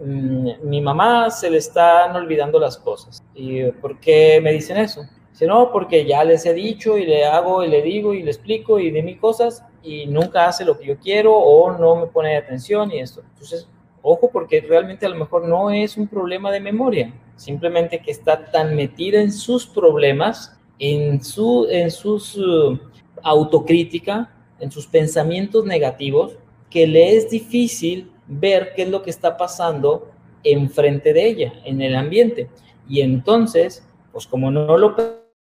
Mm, 0.00 0.50
mi 0.62 0.80
mamá 0.80 1.28
se 1.30 1.50
le 1.50 1.58
están 1.58 2.14
olvidando 2.14 2.58
las 2.60 2.76
cosas. 2.76 3.22
¿Y 3.34 3.64
por 3.72 3.98
qué 3.98 4.40
me 4.42 4.52
dicen 4.52 4.76
eso? 4.76 5.02
Dice, 5.38 5.46
no, 5.46 5.70
porque 5.70 6.04
ya 6.04 6.24
les 6.24 6.44
he 6.46 6.52
dicho 6.52 6.98
y 6.98 7.06
le 7.06 7.24
hago 7.24 7.62
y 7.62 7.68
le 7.68 7.80
digo 7.80 8.12
y 8.12 8.24
le 8.24 8.32
explico 8.32 8.80
y 8.80 8.90
de 8.90 9.04
mis 9.04 9.18
cosas 9.18 9.62
y 9.84 10.04
nunca 10.08 10.48
hace 10.48 10.64
lo 10.64 10.76
que 10.76 10.86
yo 10.86 10.98
quiero 10.98 11.32
o 11.32 11.70
no 11.78 11.94
me 11.94 12.08
pone 12.08 12.36
atención 12.36 12.90
y 12.90 12.98
esto. 12.98 13.22
Entonces, 13.34 13.68
ojo, 14.02 14.30
porque 14.32 14.60
realmente 14.60 15.06
a 15.06 15.08
lo 15.08 15.14
mejor 15.14 15.46
no 15.46 15.70
es 15.70 15.96
un 15.96 16.08
problema 16.08 16.50
de 16.50 16.58
memoria, 16.58 17.14
simplemente 17.36 18.00
que 18.00 18.10
está 18.10 18.46
tan 18.50 18.74
metida 18.74 19.20
en 19.20 19.30
sus 19.30 19.64
problemas, 19.64 20.58
en 20.80 21.22
su 21.22 21.68
en 21.70 21.92
sus 21.92 22.36
uh, 22.36 22.76
autocrítica, 23.22 24.34
en 24.58 24.72
sus 24.72 24.88
pensamientos 24.88 25.64
negativos, 25.64 26.36
que 26.68 26.88
le 26.88 27.16
es 27.16 27.30
difícil 27.30 28.10
ver 28.26 28.72
qué 28.74 28.82
es 28.82 28.88
lo 28.88 29.02
que 29.02 29.10
está 29.10 29.36
pasando 29.36 30.10
enfrente 30.42 31.12
de 31.12 31.28
ella, 31.28 31.52
en 31.64 31.80
el 31.80 31.94
ambiente. 31.94 32.50
Y 32.88 33.02
entonces, 33.02 33.86
pues 34.10 34.26
como 34.26 34.50
no 34.50 34.76
lo 34.76 34.96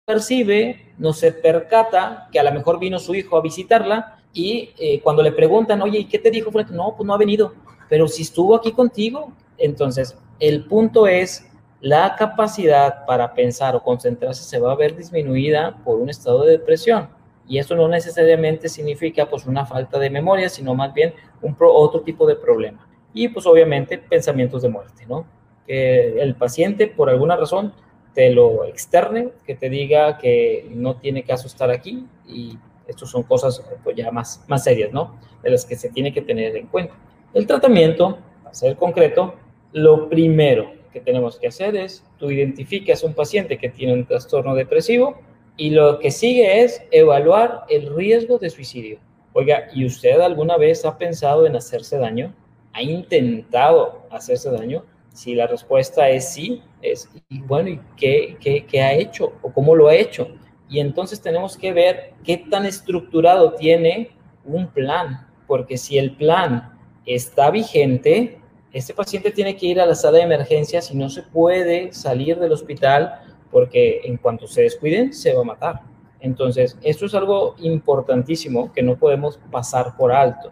percibe, 0.09 0.87
no 0.97 1.13
se 1.13 1.31
percata 1.31 2.29
que 2.31 2.39
a 2.39 2.43
lo 2.43 2.51
mejor 2.51 2.79
vino 2.79 2.97
su 2.97 3.13
hijo 3.13 3.37
a 3.37 3.41
visitarla 3.41 4.17
y 4.33 4.71
eh, 4.79 4.99
cuando 5.01 5.21
le 5.21 5.31
preguntan, 5.31 5.83
oye, 5.83 5.99
¿y 5.99 6.05
qué 6.05 6.17
te 6.17 6.31
dijo? 6.31 6.49
No, 6.71 6.95
pues 6.97 7.05
no 7.05 7.13
ha 7.13 7.17
venido, 7.17 7.53
pero 7.87 8.07
si 8.07 8.23
estuvo 8.23 8.55
aquí 8.55 8.71
contigo. 8.71 9.31
Entonces, 9.59 10.17
el 10.39 10.65
punto 10.65 11.05
es, 11.05 11.45
la 11.79 12.15
capacidad 12.15 13.05
para 13.05 13.35
pensar 13.35 13.75
o 13.75 13.83
concentrarse 13.83 14.43
se 14.43 14.59
va 14.59 14.71
a 14.71 14.75
ver 14.75 14.97
disminuida 14.97 15.77
por 15.85 15.99
un 15.99 16.09
estado 16.09 16.43
de 16.43 16.53
depresión. 16.53 17.09
Y 17.47 17.59
eso 17.59 17.75
no 17.75 17.87
necesariamente 17.87 18.67
significa 18.67 19.29
pues 19.29 19.45
una 19.45 19.63
falta 19.67 19.99
de 19.99 20.09
memoria, 20.09 20.49
sino 20.49 20.73
más 20.73 20.91
bien 20.91 21.13
un 21.43 21.55
otro 21.59 22.01
tipo 22.01 22.25
de 22.25 22.35
problema. 22.35 22.87
Y 23.13 23.27
pues 23.27 23.45
obviamente 23.45 23.99
pensamientos 23.99 24.63
de 24.63 24.69
muerte, 24.69 25.05
¿no? 25.07 25.27
Que 25.67 26.19
el 26.19 26.35
paciente 26.35 26.87
por 26.87 27.11
alguna 27.11 27.35
razón 27.35 27.73
te 28.13 28.31
lo 28.31 28.65
externe, 28.65 29.29
que 29.45 29.55
te 29.55 29.69
diga 29.69 30.17
que 30.17 30.67
no 30.71 30.95
tiene 30.97 31.23
caso 31.23 31.47
estar 31.47 31.69
aquí 31.69 32.05
y 32.27 32.57
estas 32.87 33.09
son 33.09 33.23
cosas 33.23 33.63
pues, 33.83 33.95
ya 33.95 34.11
más, 34.11 34.43
más 34.47 34.63
serias, 34.63 34.91
¿no? 34.91 35.19
De 35.43 35.51
las 35.51 35.65
que 35.65 35.75
se 35.75 35.89
tiene 35.89 36.13
que 36.13 36.21
tener 36.21 36.55
en 36.55 36.67
cuenta. 36.67 36.95
El 37.33 37.45
tratamiento, 37.45 38.17
para 38.43 38.53
ser 38.53 38.75
concreto, 38.75 39.35
lo 39.71 40.09
primero 40.09 40.71
que 40.91 40.99
tenemos 40.99 41.37
que 41.37 41.47
hacer 41.47 41.75
es, 41.75 42.03
tú 42.17 42.31
identificas 42.31 43.03
un 43.03 43.13
paciente 43.13 43.57
que 43.57 43.69
tiene 43.69 43.93
un 43.93 44.05
trastorno 44.05 44.55
depresivo, 44.55 45.19
y 45.59 45.71
lo 45.71 45.99
que 45.99 46.09
sigue 46.09 46.63
es 46.63 46.81
evaluar 46.89 47.65
el 47.69 47.93
riesgo 47.93 48.37
de 48.37 48.49
suicidio. 48.49 48.97
Oiga, 49.33 49.67
¿y 49.73 49.85
usted 49.85 50.19
alguna 50.21 50.57
vez 50.57 50.85
ha 50.85 50.97
pensado 50.97 51.45
en 51.45 51.55
hacerse 51.55 51.97
daño? 51.97 52.33
¿Ha 52.73 52.81
intentado 52.81 54.03
hacerse 54.09 54.49
daño? 54.49 54.85
Si 55.13 55.35
la 55.35 55.47
respuesta 55.47 56.09
es 56.09 56.29
sí, 56.29 56.63
es, 56.81 57.09
y 57.29 57.41
bueno, 57.41 57.69
¿y 57.69 57.81
qué, 57.97 58.37
qué, 58.39 58.65
qué 58.65 58.81
ha 58.81 58.93
hecho 58.93 59.33
o 59.41 59.51
cómo 59.51 59.75
lo 59.75 59.87
ha 59.87 59.95
hecho? 59.95 60.27
Y 60.69 60.79
entonces 60.79 61.21
tenemos 61.21 61.57
que 61.57 61.73
ver 61.73 62.13
qué 62.23 62.37
tan 62.37 62.65
estructurado 62.65 63.53
tiene 63.53 64.11
un 64.45 64.67
plan, 64.67 65.27
porque 65.47 65.77
si 65.77 65.97
el 65.97 66.15
plan 66.15 66.77
está 67.05 67.49
vigente, 67.49 68.39
este 68.71 68.93
paciente 68.93 69.31
tiene 69.31 69.55
que 69.55 69.65
ir 69.65 69.81
a 69.81 69.85
la 69.85 69.95
sala 69.95 70.19
de 70.19 70.23
emergencias 70.25 70.91
y 70.91 70.97
no 70.97 71.09
se 71.09 71.23
puede 71.23 71.91
salir 71.91 72.37
del 72.37 72.51
hospital 72.51 73.21
porque 73.51 74.01
en 74.03 74.17
cuanto 74.17 74.47
se 74.47 74.61
descuiden, 74.61 75.11
se 75.11 75.33
va 75.33 75.41
a 75.41 75.45
matar. 75.45 75.81
Entonces, 76.19 76.77
esto 76.83 77.05
es 77.05 77.15
algo 77.15 77.55
importantísimo 77.59 78.71
que 78.73 78.83
no 78.83 78.97
podemos 78.97 79.39
pasar 79.51 79.95
por 79.97 80.11
alto. 80.11 80.51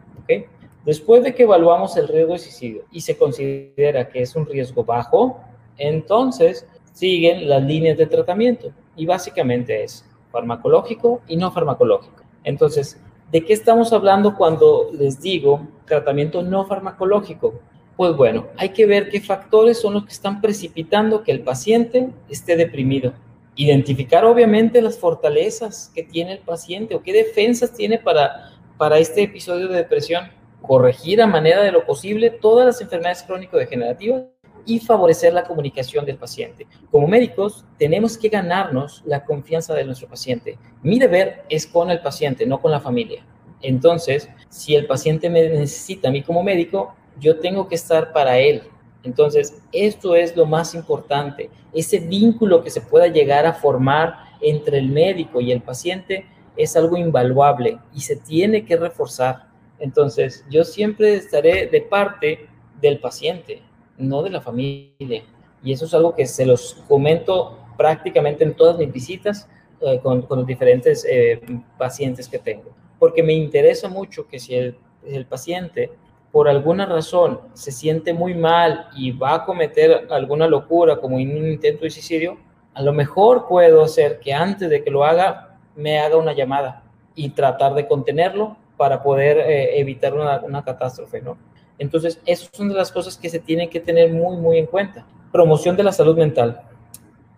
Después 0.85 1.23
de 1.23 1.35
que 1.35 1.43
evaluamos 1.43 1.97
el 1.97 2.07
riesgo 2.07 2.33
de 2.33 2.39
suicidio 2.39 2.85
y 2.91 3.01
se 3.01 3.17
considera 3.17 4.07
que 4.07 4.21
es 4.21 4.35
un 4.35 4.45
riesgo 4.45 4.83
bajo, 4.83 5.41
entonces 5.77 6.67
siguen 6.93 7.47
las 7.47 7.63
líneas 7.63 7.97
de 7.97 8.07
tratamiento 8.07 8.71
y 8.95 9.05
básicamente 9.05 9.83
es 9.83 10.05
farmacológico 10.31 11.21
y 11.27 11.37
no 11.37 11.51
farmacológico. 11.51 12.23
Entonces, 12.43 12.99
¿de 13.31 13.45
qué 13.45 13.53
estamos 13.53 13.93
hablando 13.93 14.35
cuando 14.35 14.89
les 14.93 15.21
digo 15.21 15.67
tratamiento 15.85 16.41
no 16.41 16.65
farmacológico? 16.65 17.59
Pues 17.95 18.15
bueno, 18.15 18.47
hay 18.57 18.69
que 18.69 18.85
ver 18.85 19.09
qué 19.09 19.21
factores 19.21 19.79
son 19.79 19.93
los 19.93 20.05
que 20.05 20.13
están 20.13 20.41
precipitando 20.41 21.23
que 21.23 21.31
el 21.31 21.41
paciente 21.41 22.09
esté 22.29 22.55
deprimido. 22.55 23.13
Identificar 23.55 24.23
obviamente 24.25 24.81
las 24.81 24.99
fortalezas 24.99 25.91
que 25.93 26.03
tiene 26.03 26.33
el 26.33 26.39
paciente 26.39 26.95
o 26.95 27.01
qué 27.01 27.11
defensas 27.11 27.73
tiene 27.73 27.97
para, 27.97 28.51
para 28.77 28.99
este 28.99 29.23
episodio 29.23 29.67
de 29.67 29.77
depresión. 29.77 30.29
Corregir 30.61 31.21
a 31.21 31.27
manera 31.27 31.63
de 31.63 31.71
lo 31.71 31.85
posible 31.85 32.29
todas 32.29 32.65
las 32.65 32.81
enfermedades 32.81 33.23
crónico-degenerativas 33.23 34.23
y 34.67 34.79
favorecer 34.79 35.33
la 35.33 35.45
comunicación 35.45 36.05
del 36.05 36.17
paciente. 36.17 36.67
Como 36.91 37.07
médicos, 37.07 37.65
tenemos 37.79 38.17
que 38.17 38.29
ganarnos 38.29 39.01
la 39.05 39.25
confianza 39.25 39.73
de 39.73 39.85
nuestro 39.85 40.07
paciente. 40.07 40.59
Mi 40.83 40.99
deber 40.99 41.45
es 41.49 41.65
con 41.65 41.89
el 41.89 42.01
paciente, 42.01 42.45
no 42.45 42.61
con 42.61 42.71
la 42.71 42.81
familia. 42.81 43.25
Entonces, 43.61 44.29
si 44.49 44.75
el 44.75 44.85
paciente 44.85 45.29
me 45.29 45.47
necesita 45.49 46.09
a 46.09 46.11
mí 46.11 46.21
como 46.21 46.43
médico, 46.43 46.93
yo 47.19 47.39
tengo 47.39 47.67
que 47.67 47.75
estar 47.75 48.11
para 48.11 48.37
él. 48.37 48.61
Entonces, 49.03 49.61
esto 49.71 50.15
es 50.15 50.35
lo 50.35 50.45
más 50.45 50.75
importante, 50.75 51.49
ese 51.73 51.99
vínculo 51.99 52.61
que 52.61 52.69
se 52.69 52.81
pueda 52.81 53.07
llegar 53.07 53.45
a 53.45 53.53
formar 53.53 54.15
entre 54.41 54.79
el 54.79 54.89
médico 54.89 55.39
y 55.39 55.51
el 55.51 55.61
paciente 55.61 56.25
es 56.57 56.75
algo 56.75 56.97
invaluable 56.97 57.79
y 57.93 58.01
se 58.01 58.17
tiene 58.17 58.65
que 58.65 58.75
reforzar. 58.75 59.47
Entonces, 59.79 60.43
yo 60.49 60.65
siempre 60.65 61.15
estaré 61.15 61.67
de 61.67 61.81
parte 61.81 62.49
del 62.81 62.99
paciente, 62.99 63.61
no 63.97 64.23
de 64.23 64.29
la 64.29 64.41
familia. 64.41 65.23
Y 65.63 65.71
eso 65.71 65.85
es 65.85 65.93
algo 65.93 66.15
que 66.15 66.25
se 66.25 66.45
los 66.45 66.83
comento 66.87 67.57
prácticamente 67.77 68.43
en 68.43 68.53
todas 68.53 68.77
mis 68.77 68.91
visitas 68.91 69.49
eh, 69.81 69.99
con, 70.01 70.25
los 70.29 70.45
diferentes 70.45 71.05
eh, 71.09 71.41
pacientes 71.77 72.27
que 72.27 72.39
tengo. 72.39 72.71
Porque 72.99 73.23
me 73.23 73.33
interesa 73.33 73.87
mucho 73.89 74.27
que 74.27 74.39
si 74.39 74.55
el, 74.55 74.77
el 75.05 75.25
paciente 75.25 75.91
por 76.31 76.47
alguna 76.47 76.85
razón 76.85 77.39
se 77.53 77.71
siente 77.71 78.13
muy 78.13 78.35
mal 78.35 78.89
y 78.95 79.11
va 79.11 79.35
a 79.35 79.45
cometer 79.45 80.07
alguna 80.09 80.47
locura 80.47 80.97
como 80.97 81.15
un 81.15 81.21
intento 81.21 81.83
de 81.83 81.89
suicidio, 81.89 82.37
a 82.73 82.81
lo 82.81 82.93
mejor 82.93 83.47
puedo 83.47 83.81
hacer 83.81 84.19
que 84.19 84.33
antes 84.33 84.69
de 84.69 84.83
que 84.83 84.91
lo 84.91 85.03
haga, 85.03 85.57
me 85.75 85.99
haga 85.99 86.17
una 86.17 86.33
llamada 86.33 86.83
y 87.15 87.29
tratar 87.29 87.73
de 87.73 87.87
contenerlo 87.87 88.55
para 88.77 89.01
poder 89.01 89.37
eh, 89.39 89.79
evitar 89.79 90.13
una, 90.13 90.41
una, 90.41 90.63
catástrofe, 90.63 91.21
¿no? 91.21 91.37
Entonces, 91.79 92.19
esas 92.25 92.49
son 92.53 92.69
de 92.69 92.75
las 92.75 92.91
cosas 92.91 93.17
que 93.17 93.29
se 93.29 93.39
tienen 93.39 93.69
que 93.69 93.79
tener 93.79 94.11
muy, 94.11 94.37
muy 94.37 94.57
en 94.57 94.65
cuenta. 94.65 95.05
Promoción 95.31 95.75
de 95.75 95.83
la 95.83 95.91
salud 95.91 96.17
mental. 96.17 96.61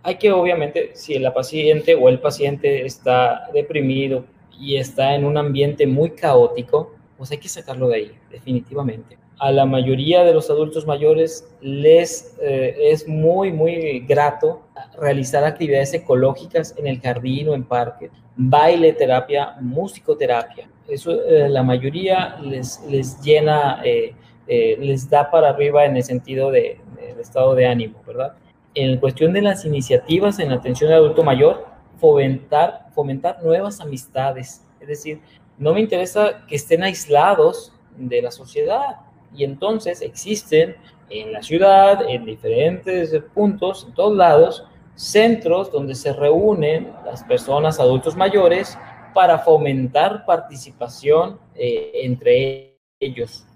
Hay 0.03 0.15
que, 0.15 0.31
obviamente, 0.31 0.91
si 0.93 1.19
la 1.19 1.33
paciente 1.33 1.95
o 1.95 2.07
el 2.07 2.19
paciente 2.19 2.85
está 2.85 3.49
deprimido 3.53 4.25
y 4.57 4.77
está 4.77 5.15
en 5.15 5.25
un 5.25 5.37
ambiente 5.37 5.85
muy 5.87 6.11
caótico, 6.11 6.95
pues 7.17 7.31
hay 7.31 7.37
que 7.37 7.49
sacarlo 7.49 7.89
de 7.89 7.95
ahí, 7.95 8.11
definitivamente. 8.31 9.17
A 9.39 9.51
la 9.51 9.65
mayoría 9.65 10.23
de 10.23 10.33
los 10.33 10.49
adultos 10.49 10.85
mayores 10.85 11.49
les 11.61 12.35
eh, 12.41 12.75
es 12.79 13.07
muy, 13.07 13.51
muy 13.51 13.99
grato 14.01 14.61
realizar 14.97 15.43
actividades 15.43 15.93
ecológicas 15.93 16.75
en 16.77 16.87
el 16.87 16.99
jardín 16.99 17.49
o 17.49 17.53
en 17.53 17.63
parque, 17.63 18.09
baile, 18.35 18.93
terapia, 18.93 19.55
musicoterapia. 19.59 20.69
Eso 20.87 21.11
eh, 21.11 21.49
la 21.49 21.61
mayoría 21.61 22.37
les, 22.41 22.81
les 22.89 23.21
llena, 23.21 23.81
eh, 23.83 24.13
les 24.49 25.09
da 25.09 25.29
para 25.29 25.49
arriba 25.49 25.85
en 25.85 25.95
el 25.95 26.03
sentido 26.03 26.51
de, 26.51 26.79
de, 26.95 27.21
estado 27.21 27.53
de 27.55 27.67
ánimo, 27.67 28.01
¿verdad? 28.05 28.33
En 28.73 28.99
cuestión 28.99 29.33
de 29.33 29.41
las 29.41 29.65
iniciativas 29.65 30.39
en 30.39 30.51
atención 30.51 30.91
al 30.91 30.97
adulto 30.97 31.23
mayor, 31.23 31.67
fomentar, 31.99 32.87
fomentar 32.93 33.43
nuevas 33.43 33.79
amistades, 33.79 34.65
es 34.79 34.87
decir, 34.87 35.21
no 35.59 35.73
me 35.73 35.81
interesa 35.81 36.45
que 36.47 36.55
estén 36.55 36.83
aislados 36.83 37.73
de 37.97 38.21
la 38.21 38.31
sociedad. 38.31 39.01
Y 39.35 39.43
entonces 39.43 40.01
existen 40.01 40.75
en 41.09 41.33
la 41.33 41.43
ciudad, 41.43 42.07
en 42.07 42.25
diferentes 42.25 43.13
puntos, 43.33 43.85
en 43.87 43.93
todos 43.93 44.15
lados, 44.15 44.65
centros 44.95 45.71
donde 45.71 45.95
se 45.95 46.13
reúnen 46.13 46.91
las 47.05 47.23
personas 47.23 47.79
adultos 47.79 48.15
mayores 48.15 48.77
para 49.13 49.39
fomentar 49.39 50.25
participación 50.25 51.39
eh, 51.55 51.91
entre 52.03 52.37
ellos. 52.37 52.68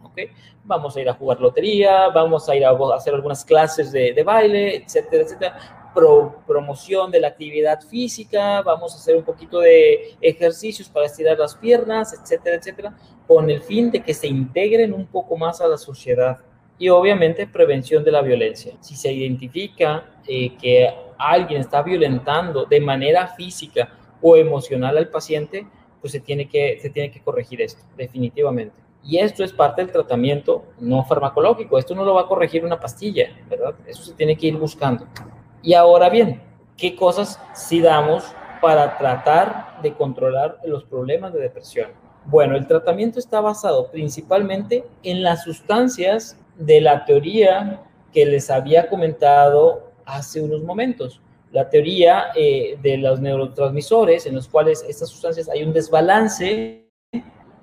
¿Okay? 0.01 0.31
Vamos 0.63 0.95
a 0.95 1.01
ir 1.01 1.09
a 1.09 1.13
jugar 1.13 1.41
lotería, 1.41 2.07
vamos 2.09 2.47
a 2.47 2.55
ir 2.55 2.65
a 2.65 2.71
hacer 2.95 3.13
algunas 3.13 3.43
clases 3.43 3.91
de, 3.91 4.13
de 4.13 4.23
baile, 4.23 4.77
etcétera, 4.77 5.23
etcétera 5.23 5.83
promoción 6.47 7.11
de 7.11 7.19
la 7.19 7.27
actividad 7.27 7.79
física, 7.81 8.63
vamos 8.63 8.95
a 8.95 8.97
hacer 8.97 9.15
un 9.15 9.23
poquito 9.23 9.59
de 9.59 10.15
ejercicios 10.21 10.89
para 10.89 11.05
estirar 11.05 11.37
las 11.37 11.55
piernas, 11.55 12.19
etcétera, 12.19 12.55
etcétera, 12.55 12.97
con 13.27 13.47
el 13.47 13.61
fin 13.61 13.91
de 13.91 14.01
que 14.01 14.15
se 14.15 14.25
integren 14.25 14.91
un 14.91 15.05
poco 15.05 15.37
más 15.37 15.61
a 15.61 15.67
la 15.67 15.77
sociedad. 15.77 16.39
Y 16.79 16.89
obviamente 16.89 17.45
prevención 17.45 18.03
de 18.03 18.11
la 18.11 18.23
violencia. 18.23 18.73
Si 18.79 18.95
se 18.95 19.13
identifica 19.13 20.19
eh, 20.27 20.57
que 20.57 20.89
alguien 21.19 21.61
está 21.61 21.83
violentando 21.83 22.65
de 22.65 22.81
manera 22.81 23.27
física 23.27 23.93
o 24.19 24.35
emocional 24.35 24.97
al 24.97 25.09
paciente, 25.09 25.67
pues 26.01 26.11
se 26.11 26.21
tiene 26.21 26.49
que, 26.49 26.79
se 26.81 26.89
tiene 26.89 27.11
que 27.11 27.21
corregir 27.21 27.61
esto, 27.61 27.83
definitivamente. 27.95 28.82
Y 29.03 29.17
esto 29.17 29.43
es 29.43 29.51
parte 29.51 29.81
del 29.81 29.91
tratamiento 29.91 30.63
no 30.79 31.03
farmacológico. 31.03 31.77
Esto 31.77 31.93
no 31.93 32.05
lo 32.05 32.13
va 32.13 32.21
a 32.21 32.27
corregir 32.27 32.63
una 32.63 32.79
pastilla, 32.79 33.29
¿verdad? 33.49 33.75
Eso 33.85 34.03
se 34.03 34.13
tiene 34.13 34.37
que 34.37 34.47
ir 34.47 34.57
buscando. 34.57 35.05
Y 35.61 35.73
ahora 35.73 36.09
bien, 36.09 36.41
¿qué 36.77 36.95
cosas 36.95 37.39
sí 37.53 37.81
damos 37.81 38.23
para 38.61 38.97
tratar 38.97 39.81
de 39.81 39.93
controlar 39.93 40.59
los 40.65 40.85
problemas 40.85 41.33
de 41.33 41.41
depresión? 41.41 41.91
Bueno, 42.25 42.55
el 42.55 42.65
tratamiento 42.67 43.19
está 43.19 43.41
basado 43.41 43.91
principalmente 43.91 44.85
en 45.03 45.23
las 45.23 45.43
sustancias 45.43 46.37
de 46.57 46.79
la 46.79 47.03
teoría 47.03 47.81
que 48.13 48.25
les 48.25 48.49
había 48.49 48.87
comentado 48.87 49.91
hace 50.05 50.41
unos 50.41 50.63
momentos. 50.63 51.21
La 51.51 51.69
teoría 51.69 52.27
eh, 52.35 52.77
de 52.81 52.97
los 52.97 53.19
neurotransmisores 53.19 54.25
en 54.25 54.35
los 54.35 54.47
cuales 54.47 54.85
estas 54.87 55.09
sustancias 55.09 55.49
hay 55.49 55.63
un 55.63 55.73
desbalance, 55.73 56.82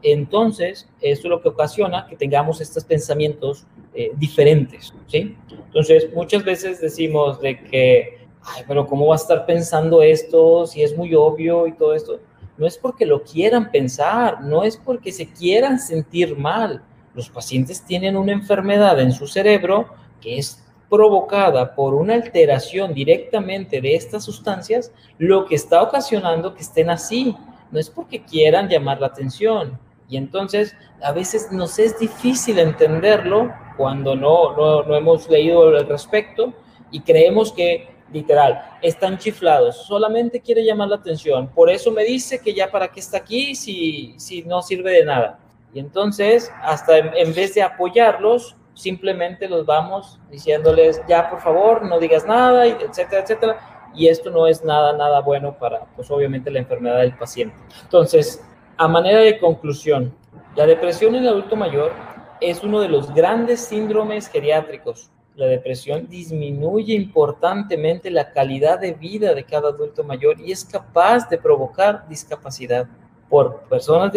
entonces 0.02 0.88
esto 1.00 1.26
es 1.26 1.30
lo 1.30 1.42
que 1.42 1.48
ocasiona 1.48 2.06
que 2.06 2.16
tengamos 2.16 2.60
estos 2.60 2.84
pensamientos 2.84 3.66
eh, 3.94 4.12
diferentes, 4.16 4.94
¿sí? 5.06 5.36
Entonces, 5.50 6.12
muchas 6.14 6.44
veces 6.44 6.80
decimos 6.80 7.40
de 7.40 7.62
que, 7.64 8.18
ay, 8.42 8.62
pero 8.66 8.86
¿cómo 8.86 9.06
va 9.06 9.14
a 9.14 9.16
estar 9.16 9.46
pensando 9.46 10.02
esto 10.02 10.66
si 10.66 10.82
es 10.82 10.96
muy 10.96 11.14
obvio 11.14 11.66
y 11.66 11.72
todo 11.72 11.94
esto? 11.94 12.20
No 12.56 12.66
es 12.66 12.76
porque 12.78 13.06
lo 13.06 13.22
quieran 13.22 13.70
pensar, 13.70 14.42
no 14.42 14.64
es 14.64 14.76
porque 14.76 15.12
se 15.12 15.32
quieran 15.32 15.78
sentir 15.78 16.36
mal. 16.36 16.82
Los 17.14 17.30
pacientes 17.30 17.84
tienen 17.84 18.16
una 18.16 18.32
enfermedad 18.32 19.00
en 19.00 19.12
su 19.12 19.26
cerebro 19.26 19.88
que 20.20 20.38
es 20.38 20.62
provocada 20.90 21.74
por 21.74 21.94
una 21.94 22.14
alteración 22.14 22.92
directamente 22.92 23.80
de 23.80 23.94
estas 23.94 24.24
sustancias, 24.24 24.92
lo 25.18 25.46
que 25.46 25.54
está 25.54 25.82
ocasionando 25.82 26.54
que 26.54 26.62
estén 26.62 26.90
así. 26.90 27.34
No 27.70 27.78
es 27.78 27.88
porque 27.88 28.22
quieran 28.24 28.68
llamar 28.68 29.00
la 29.00 29.06
atención. 29.06 29.78
Y 30.10 30.16
entonces 30.16 30.76
a 31.02 31.12
veces 31.12 31.50
nos 31.52 31.78
es 31.78 31.98
difícil 31.98 32.58
entenderlo 32.58 33.54
cuando 33.76 34.14
no, 34.14 34.54
no, 34.56 34.82
no 34.82 34.94
hemos 34.96 35.30
leído 35.30 35.68
al 35.68 35.86
respecto 35.86 36.52
y 36.90 37.00
creemos 37.00 37.52
que 37.52 37.88
literal, 38.12 38.60
están 38.82 39.18
chiflados, 39.18 39.86
solamente 39.86 40.40
quiere 40.40 40.64
llamar 40.64 40.88
la 40.88 40.96
atención, 40.96 41.48
por 41.48 41.70
eso 41.70 41.92
me 41.92 42.04
dice 42.04 42.40
que 42.40 42.52
ya 42.52 42.70
para 42.70 42.88
qué 42.88 43.00
está 43.00 43.18
aquí 43.18 43.54
si, 43.54 44.14
si 44.18 44.42
no 44.42 44.62
sirve 44.62 44.90
de 44.90 45.04
nada. 45.04 45.38
Y 45.72 45.78
entonces, 45.78 46.50
hasta 46.62 46.98
en, 46.98 47.32
vez 47.32 47.54
de 47.54 47.62
apoyarlos, 47.62 48.56
simplemente 48.74 49.48
los 49.48 49.64
vamos 49.64 50.18
diciéndoles, 50.30 51.00
ya 51.08 51.30
por 51.30 51.40
favor, 51.40 51.84
no 51.84 52.00
digas 52.00 52.26
nada, 52.26 52.66
etcétera, 52.66 53.22
etcétera. 53.22 53.60
Y 53.94 54.08
esto 54.08 54.30
no 54.30 54.46
es 54.46 54.64
nada, 54.64 54.92
nada 54.92 55.20
bueno 55.20 55.56
para, 55.56 55.84
pues 55.96 56.10
obviamente, 56.10 56.50
la 56.50 56.58
enfermedad 56.58 56.98
del 56.98 57.16
paciente. 57.16 57.56
Entonces, 57.82 58.42
a 58.80 58.88
manera 58.88 59.20
de 59.20 59.38
conclusión, 59.38 60.10
la 60.56 60.64
depresión 60.64 61.14
en 61.14 61.24
el 61.24 61.28
adulto 61.28 61.54
mayor 61.54 61.92
es 62.40 62.64
uno 62.64 62.80
de 62.80 62.88
los 62.88 63.12
grandes 63.12 63.60
síndromes 63.60 64.26
geriátricos. 64.26 65.10
La 65.36 65.44
depresión 65.44 66.08
disminuye 66.08 66.94
importantemente 66.94 68.10
la 68.10 68.32
calidad 68.32 68.80
de 68.80 68.94
vida 68.94 69.34
de 69.34 69.44
cada 69.44 69.68
adulto 69.68 70.02
mayor 70.02 70.40
y 70.40 70.50
es 70.50 70.64
capaz 70.64 71.28
de 71.28 71.36
provocar 71.36 72.08
discapacidad. 72.08 72.86
Por 73.28 73.64
personas, 73.64 74.12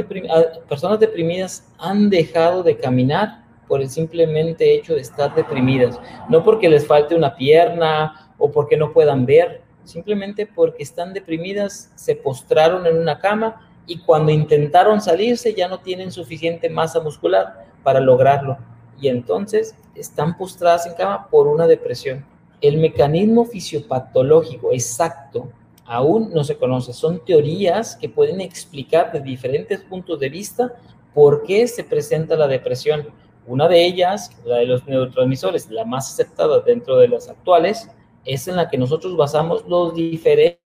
personas 0.69 0.97
deprimidas 0.97 1.69
han 1.78 2.10
dejado 2.10 2.63
de 2.63 2.78
caminar 2.78 3.43
por 3.67 3.82
el 3.82 3.89
simplemente 3.89 4.73
hecho 4.73 4.95
de 4.95 5.02
estar 5.02 5.36
deprimidas, 5.36 5.99
no 6.30 6.41
porque 6.41 6.69
les 6.69 6.88
falte 6.88 7.15
una 7.15 7.36
pierna 7.36 8.34
o 8.38 8.49
porque 8.49 8.78
no 8.78 8.93
puedan 8.93 9.26
ver, 9.26 9.62
simplemente 9.84 10.45
porque 10.47 10.84
están 10.84 11.13
deprimidas, 11.13 11.91
se 11.95 12.15
postraron 12.15 12.88
en 12.88 12.97
una 12.97 13.19
cama 13.19 13.69
y 13.86 14.00
cuando 14.00 14.32
intentaron 14.32 15.02
salirse 15.02 15.54
ya 15.54 15.67
no 15.67 15.80
tienen 15.80 16.12
suficiente 16.12 16.69
masa 16.69 17.00
muscular 17.00 17.67
para 17.84 18.00
lograrlo 18.00 18.58
y 19.00 19.10
entonces 19.10 19.76
están 19.96 20.38
postradas 20.38 20.86
en 20.86 20.93
cama 20.93 21.28
por 21.30 21.48
una 21.48 21.67
depresión. 21.67 22.26
El 22.62 22.78
mecanismo 22.78 23.46
fisiopatológico 23.46 24.72
exacto 24.72 25.50
aún 25.86 26.32
no 26.34 26.43
se 26.43 26.58
conoce. 26.58 26.93
Son 26.93 27.24
teorías 27.24 27.98
que 27.98 28.08
pueden 28.08 28.39
explicar 28.39 29.12
de 29.12 29.19
diferentes 29.19 29.82
puntos 29.82 30.19
de 30.19 30.30
vista 30.30 30.74
por 31.13 31.43
qué 31.43 31.67
se 31.67 31.84
presenta 31.84 32.36
la 32.36 32.48
depresión. 32.48 33.10
Una 33.46 33.67
de 33.67 33.86
ellas, 33.86 34.32
la 34.46 34.58
de 34.58 34.65
los 34.65 34.88
neurotransmisores, 34.88 35.69
la 35.69 35.84
más 35.84 36.13
aceptada 36.13 36.62
dentro 36.62 36.98
de 36.98 37.10
las 37.10 37.28
actuales, 37.28 37.89
es 38.24 38.48
en 38.48 38.56
la 38.56 38.69
que 38.69 38.78
nosotros 38.78 39.17
basamos 39.17 39.65
los 39.67 39.93
diferentes 39.93 40.62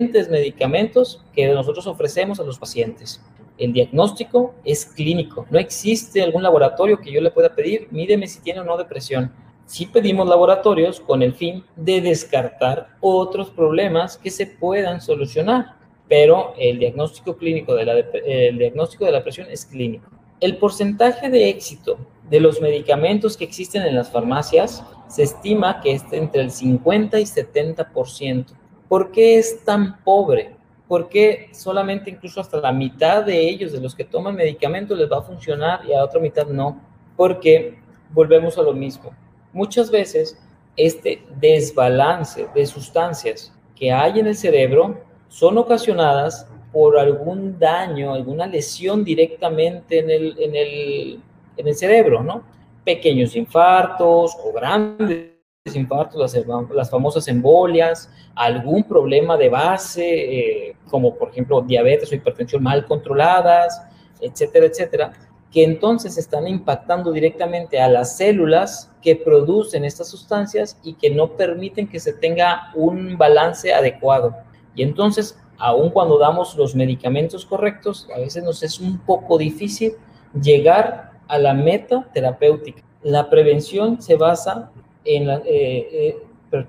medicamentos 0.00 1.24
que 1.34 1.48
nosotros 1.48 1.88
ofrecemos 1.88 2.38
a 2.38 2.44
los 2.44 2.56
pacientes. 2.56 3.20
El 3.58 3.72
diagnóstico 3.72 4.54
es 4.64 4.86
clínico. 4.86 5.44
No 5.50 5.58
existe 5.58 6.22
algún 6.22 6.44
laboratorio 6.44 7.00
que 7.00 7.10
yo 7.10 7.20
le 7.20 7.32
pueda 7.32 7.52
pedir, 7.52 7.88
mídeme 7.90 8.28
si 8.28 8.40
tiene 8.40 8.60
o 8.60 8.64
no 8.64 8.76
depresión. 8.76 9.32
Sí 9.66 9.86
pedimos 9.86 10.28
laboratorios 10.28 11.00
con 11.00 11.20
el 11.20 11.34
fin 11.34 11.64
de 11.74 12.00
descartar 12.00 12.90
otros 13.00 13.50
problemas 13.50 14.16
que 14.16 14.30
se 14.30 14.46
puedan 14.46 15.00
solucionar, 15.00 15.74
pero 16.08 16.54
el 16.56 16.78
diagnóstico 16.78 17.36
clínico 17.36 17.74
de 17.74 17.84
la, 17.84 17.94
el 17.94 18.56
diagnóstico 18.56 19.04
de 19.04 19.10
la 19.10 19.18
depresión 19.18 19.48
es 19.50 19.66
clínico. 19.66 20.08
El 20.38 20.58
porcentaje 20.58 21.28
de 21.28 21.48
éxito 21.48 21.98
de 22.30 22.38
los 22.38 22.60
medicamentos 22.60 23.36
que 23.36 23.42
existen 23.42 23.82
en 23.82 23.96
las 23.96 24.12
farmacias 24.12 24.84
se 25.08 25.24
estima 25.24 25.80
que 25.80 25.90
es 25.90 26.04
entre 26.12 26.42
el 26.42 26.52
50 26.52 27.18
y 27.18 27.24
70%. 27.24 28.46
¿Por 28.88 29.12
qué 29.12 29.38
es 29.38 29.64
tan 29.64 30.02
pobre? 30.02 30.56
¿Por 30.88 31.08
qué 31.10 31.50
solamente 31.52 32.10
incluso 32.10 32.40
hasta 32.40 32.58
la 32.58 32.72
mitad 32.72 33.22
de 33.24 33.48
ellos, 33.48 33.72
de 33.72 33.80
los 33.80 33.94
que 33.94 34.04
toman 34.04 34.34
medicamentos, 34.34 34.98
les 34.98 35.10
va 35.10 35.18
a 35.18 35.22
funcionar 35.22 35.80
y 35.86 35.92
a 35.92 36.02
otra 36.02 36.18
mitad 36.18 36.46
no? 36.46 36.80
Porque 37.16 37.78
volvemos 38.10 38.56
a 38.56 38.62
lo 38.62 38.72
mismo. 38.72 39.10
Muchas 39.52 39.90
veces 39.90 40.38
este 40.76 41.22
desbalance 41.38 42.48
de 42.54 42.64
sustancias 42.64 43.52
que 43.76 43.92
hay 43.92 44.20
en 44.20 44.28
el 44.28 44.36
cerebro 44.36 44.98
son 45.28 45.58
ocasionadas 45.58 46.48
por 46.72 46.98
algún 46.98 47.58
daño, 47.58 48.14
alguna 48.14 48.46
lesión 48.46 49.04
directamente 49.04 49.98
en 49.98 50.10
el, 50.10 50.36
en 50.38 50.54
el, 50.54 51.20
en 51.56 51.68
el 51.68 51.74
cerebro, 51.74 52.22
¿no? 52.22 52.42
Pequeños 52.84 53.36
infartos 53.36 54.36
o 54.42 54.52
grandes 54.52 55.37
infartos, 55.76 56.34
las, 56.74 56.90
famosas 56.90 57.28
embolias, 57.28 58.10
algún 58.34 58.84
problema 58.84 59.36
de 59.36 59.48
base, 59.48 60.04
eh, 60.04 60.76
como 60.90 61.14
por 61.14 61.30
ejemplo 61.30 61.60
diabetes 61.60 62.10
o 62.12 62.14
hipertensión 62.14 62.62
mal 62.62 62.86
controladas, 62.86 63.82
etcétera, 64.20 64.66
etcétera, 64.66 65.12
que 65.52 65.64
entonces 65.64 66.18
están 66.18 66.46
impactando 66.46 67.10
directamente 67.10 67.80
a 67.80 67.88
las 67.88 68.16
células 68.16 68.92
que 69.02 69.16
producen 69.16 69.84
estas 69.84 70.08
sustancias 70.08 70.78
y 70.82 70.94
que 70.94 71.10
no 71.10 71.36
permiten 71.36 71.88
que 71.88 72.00
se 72.00 72.12
tenga 72.12 72.70
un 72.74 73.16
balance 73.16 73.72
adecuado. 73.72 74.34
Y 74.74 74.82
entonces, 74.82 75.38
aun 75.56 75.90
cuando 75.90 76.18
damos 76.18 76.54
los 76.56 76.74
medicamentos 76.74 77.46
correctos, 77.46 78.08
a 78.14 78.18
veces 78.18 78.44
nos 78.44 78.62
es 78.62 78.78
un 78.78 78.98
poco 78.98 79.38
difícil 79.38 79.94
llegar 80.40 81.12
a 81.28 81.38
la 81.38 81.54
meta 81.54 82.08
terapéutica. 82.12 82.82
La 83.02 83.30
prevención 83.30 84.02
se 84.02 84.16
basa 84.16 84.70
en 85.04 85.26
la, 85.26 85.36
eh, 85.44 85.88
eh, 85.92 86.16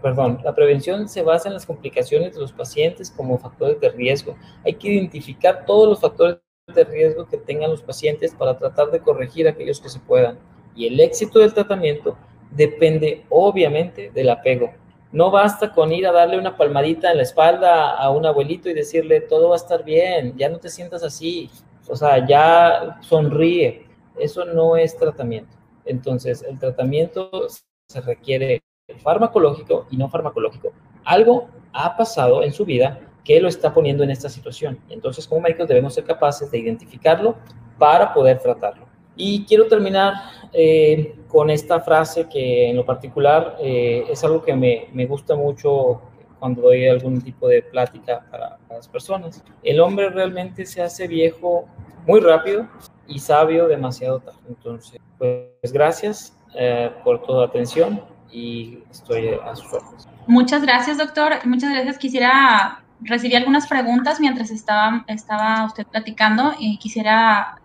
perdón, 0.02 0.40
la 0.44 0.54
prevención 0.54 1.08
se 1.08 1.22
basa 1.22 1.48
en 1.48 1.54
las 1.54 1.66
complicaciones 1.66 2.34
de 2.34 2.42
los 2.42 2.52
pacientes 2.52 3.12
como 3.12 3.38
factores 3.38 3.80
de 3.80 3.90
riesgo. 3.90 4.36
Hay 4.66 4.76
que 4.76 4.90
identificar 4.90 5.66
todos 5.66 5.88
los 5.88 6.02
factores 6.02 6.40
de 6.68 6.84
riesgo 6.84 7.26
que 7.28 7.38
tengan 7.38 7.72
los 7.72 7.82
pacientes 7.82 8.34
para 8.36 8.58
tratar 8.58 8.92
de 8.92 9.00
corregir 9.00 9.48
aquellos 9.48 9.80
que 9.80 9.90
se 9.90 10.00
puedan. 10.00 10.38
Y 10.76 10.88
el 10.88 11.00
éxito 11.00 11.40
del 11.40 11.54
tratamiento 11.54 12.18
depende 12.52 13.26
obviamente 13.30 14.12
del 14.14 14.30
apego. 14.30 14.72
No 15.12 15.32
basta 15.32 15.74
con 15.74 15.92
ir 15.92 16.06
a 16.06 16.12
darle 16.12 16.38
una 16.38 16.56
palmadita 16.56 17.10
en 17.10 17.18
la 17.18 17.24
espalda 17.24 17.96
a 17.96 18.12
un 18.12 18.26
abuelito 18.26 18.70
y 18.70 18.74
decirle 18.74 19.22
todo 19.22 19.50
va 19.50 19.56
a 19.56 19.58
estar 19.58 19.84
bien, 19.84 20.38
ya 20.38 20.50
no 20.50 20.60
te 20.60 20.70
sientas 20.70 21.04
así, 21.04 21.50
o 21.88 21.96
sea, 21.96 22.28
ya 22.28 23.00
sonríe. 23.02 23.88
Eso 24.20 24.46
no 24.46 24.78
es 24.78 24.96
tratamiento. 24.96 25.58
Entonces, 25.86 26.44
el 26.44 26.60
tratamiento 26.60 27.48
se 27.90 28.02
requiere 28.02 28.62
farmacológico 29.02 29.88
y 29.90 29.98
no 29.98 30.10
farmacológico. 30.10 30.72
Algo 31.06 31.50
ha 31.74 31.98
pasado 31.98 32.44
en 32.44 32.54
su 32.54 32.64
vida 32.64 33.00
que 33.24 33.40
lo 33.40 33.48
está 33.48 33.74
poniendo 33.74 34.04
en 34.04 34.12
esta 34.12 34.30
situación. 34.30 34.80
Entonces, 34.90 35.28
como 35.28 35.42
médicos 35.42 35.68
debemos 35.68 35.96
ser 35.96 36.04
capaces 36.04 36.52
de 36.52 36.60
identificarlo 36.60 37.36
para 37.80 38.14
poder 38.14 38.38
tratarlo. 38.40 38.86
Y 39.16 39.44
quiero 39.46 39.68
terminar 39.68 40.14
eh, 40.54 41.16
con 41.28 41.50
esta 41.50 41.82
frase 41.82 42.30
que 42.30 42.70
en 42.70 42.76
lo 42.76 42.86
particular 42.86 43.58
eh, 43.60 44.06
es 44.08 44.24
algo 44.24 44.44
que 44.44 44.56
me, 44.56 44.88
me, 44.94 45.08
gusta 45.08 45.36
mucho 45.36 46.02
cuando 46.40 46.62
doy 46.62 46.88
algún 46.88 47.22
tipo 47.22 47.48
de 47.48 47.64
plática 47.64 48.24
para, 48.30 48.60
las 48.70 48.88
personas. 48.88 49.44
El 49.64 49.80
hombre 49.80 50.10
realmente 50.10 50.64
se 50.66 50.84
hace 50.84 51.08
viejo 51.08 51.68
muy 52.06 52.20
rápido 52.20 52.68
y 53.08 53.18
sabio 53.18 53.68
demasiado 53.68 54.20
tarde. 54.20 54.40
Entonces, 54.48 55.02
pues 55.18 55.74
gracias 55.74 56.39
eh, 56.56 56.92
por 57.04 57.22
toda 57.24 57.46
atención 57.46 58.02
y 58.32 58.80
estoy 58.90 59.30
a 59.44 59.56
sus 59.56 59.72
órdenes. 59.74 60.08
Muchas 60.28 60.62
gracias, 60.62 60.98
doctor. 60.98 61.34
Muchas 61.46 61.72
gracias. 61.72 61.98
Quisiera 61.98 62.82
recibir 63.02 63.38
algunas 63.38 63.68
preguntas 63.68 64.20
mientras 64.20 64.52
estaba, 64.52 65.04
estaba 65.08 65.66
usted 65.66 65.86
platicando 65.88 66.54
y 66.60 66.78
quisiera 66.78 67.56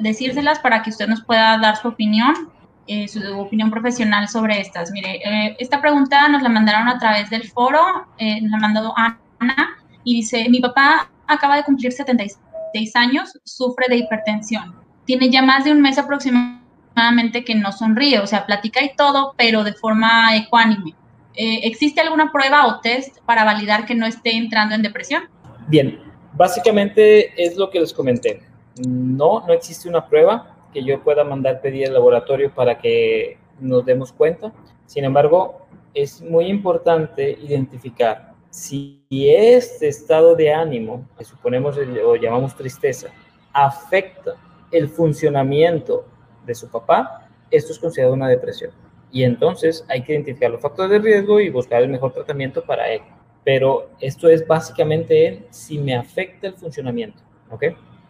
decírselas 0.00 0.58
para 0.58 0.82
que 0.82 0.90
usted 0.90 1.08
nos 1.08 1.22
pueda 1.22 1.58
dar 1.58 1.76
su 1.76 1.88
opinión, 1.88 2.50
eh, 2.86 3.08
su 3.08 3.20
opinión 3.38 3.70
profesional 3.70 4.28
sobre 4.28 4.60
estas. 4.60 4.90
Mire, 4.90 5.20
eh, 5.24 5.56
esta 5.58 5.80
pregunta 5.80 6.28
nos 6.28 6.42
la 6.42 6.48
mandaron 6.48 6.88
a 6.88 6.98
través 6.98 7.30
del 7.30 7.48
foro, 7.48 8.06
nos 8.18 8.50
la 8.50 8.58
mandó 8.58 8.94
Ana 8.96 9.76
y 10.04 10.16
dice, 10.16 10.48
mi 10.48 10.60
papá 10.60 11.10
acaba 11.26 11.56
de 11.56 11.64
cumplir 11.64 11.92
76 11.92 12.96
años, 12.96 13.38
sufre 13.44 13.86
de 13.88 13.96
hipertensión. 13.96 14.74
Tiene 15.04 15.30
ya 15.30 15.42
más 15.42 15.64
de 15.64 15.72
un 15.72 15.80
mes 15.80 15.98
aproximadamente 15.98 16.55
que 17.44 17.54
no 17.54 17.72
sonríe, 17.72 18.18
o 18.20 18.26
sea, 18.26 18.46
platica 18.46 18.82
y 18.82 18.94
todo, 18.96 19.34
pero 19.36 19.64
de 19.64 19.74
forma 19.74 20.34
ecuánime. 20.36 20.94
Eh, 21.34 21.60
¿Existe 21.64 22.00
alguna 22.00 22.32
prueba 22.32 22.66
o 22.66 22.80
test 22.80 23.18
para 23.26 23.44
validar 23.44 23.84
que 23.84 23.94
no 23.94 24.06
esté 24.06 24.34
entrando 24.34 24.74
en 24.74 24.82
depresión? 24.82 25.24
Bien, 25.68 26.00
básicamente 26.32 27.32
es 27.42 27.56
lo 27.56 27.68
que 27.68 27.80
les 27.80 27.92
comenté. 27.92 28.40
No, 28.86 29.44
no 29.46 29.52
existe 29.52 29.88
una 29.88 30.06
prueba 30.06 30.56
que 30.72 30.82
yo 30.82 31.02
pueda 31.02 31.24
mandar 31.24 31.60
pedir 31.60 31.86
al 31.86 31.94
laboratorio 31.94 32.50
para 32.54 32.78
que 32.78 33.38
nos 33.60 33.84
demos 33.84 34.12
cuenta. 34.12 34.52
Sin 34.86 35.04
embargo, 35.04 35.66
es 35.92 36.22
muy 36.22 36.46
importante 36.46 37.38
identificar 37.42 38.32
si 38.50 39.04
este 39.10 39.88
estado 39.88 40.34
de 40.34 40.52
ánimo, 40.52 41.06
que 41.18 41.24
suponemos 41.24 41.76
o 41.76 42.16
llamamos 42.16 42.54
tristeza, 42.54 43.08
afecta 43.52 44.34
el 44.70 44.88
funcionamiento 44.88 46.06
de 46.46 46.54
su 46.54 46.68
papá, 46.68 47.28
esto 47.50 47.72
es 47.72 47.78
considerado 47.78 48.14
una 48.14 48.28
depresión. 48.28 48.70
Y 49.12 49.24
entonces 49.24 49.84
hay 49.88 50.02
que 50.02 50.12
identificar 50.12 50.50
los 50.50 50.60
factores 50.60 50.90
de 50.90 50.98
riesgo 50.98 51.40
y 51.40 51.50
buscar 51.50 51.82
el 51.82 51.88
mejor 51.88 52.12
tratamiento 52.12 52.64
para 52.64 52.88
él. 52.88 53.02
Pero 53.44 53.90
esto 54.00 54.28
es 54.28 54.46
básicamente 54.46 55.46
si 55.50 55.78
me 55.78 55.94
afecta 55.94 56.48
el 56.48 56.54
funcionamiento. 56.54 57.22
¿Ok? 57.50 57.64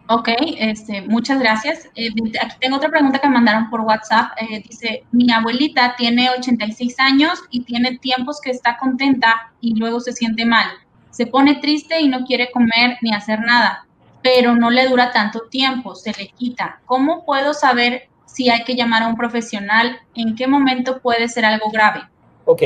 Ok, 0.09 0.29
este, 0.59 1.03
muchas 1.03 1.41
gracias. 1.41 1.91
Eh, 1.97 2.11
aquí 2.41 2.57
tengo 2.61 2.77
otra 2.77 2.89
pregunta 2.89 3.19
que 3.19 3.29
mandaron 3.29 3.69
por 3.71 3.81
WhatsApp. 3.81 4.31
Eh, 4.41 4.63
dice, 4.63 5.05
mi 5.11 5.31
abuelita 5.33 5.97
tiene 5.97 6.31
86 6.31 6.95
años 7.01 7.41
y 7.51 7.65
tiene 7.65 7.99
tiempos 7.99 8.41
que 8.41 8.51
está 8.51 8.77
contenta 8.79 9.53
y 9.61 9.75
luego 9.75 9.99
se 9.99 10.13
siente 10.13 10.47
mal. 10.47 10.67
Se 11.11 11.27
pone 11.27 11.57
triste 11.57 12.01
y 12.01 12.09
no 12.09 12.25
quiere 12.25 12.53
comer 12.53 12.99
ni 13.03 13.13
hacer 13.13 13.41
nada, 13.41 13.87
pero 14.23 14.55
no 14.55 14.71
le 14.71 14.87
dura 14.87 15.11
tanto 15.11 15.49
tiempo, 15.51 15.97
se 15.97 16.13
le 16.13 16.29
quita. 16.29 16.81
¿Cómo 16.85 17.25
puedo 17.25 17.53
saber 17.53 18.09
si 18.27 18.51
hay 18.51 18.65
que 18.65 18.75
llamar 18.75 19.03
a 19.03 19.09
un 19.09 19.17
profesional, 19.17 19.99
en 20.15 20.37
qué 20.37 20.47
momento 20.47 21.01
puede 21.01 21.29
ser 21.29 21.45
algo 21.45 21.71
grave. 21.71 22.03
Ok, 22.45 22.63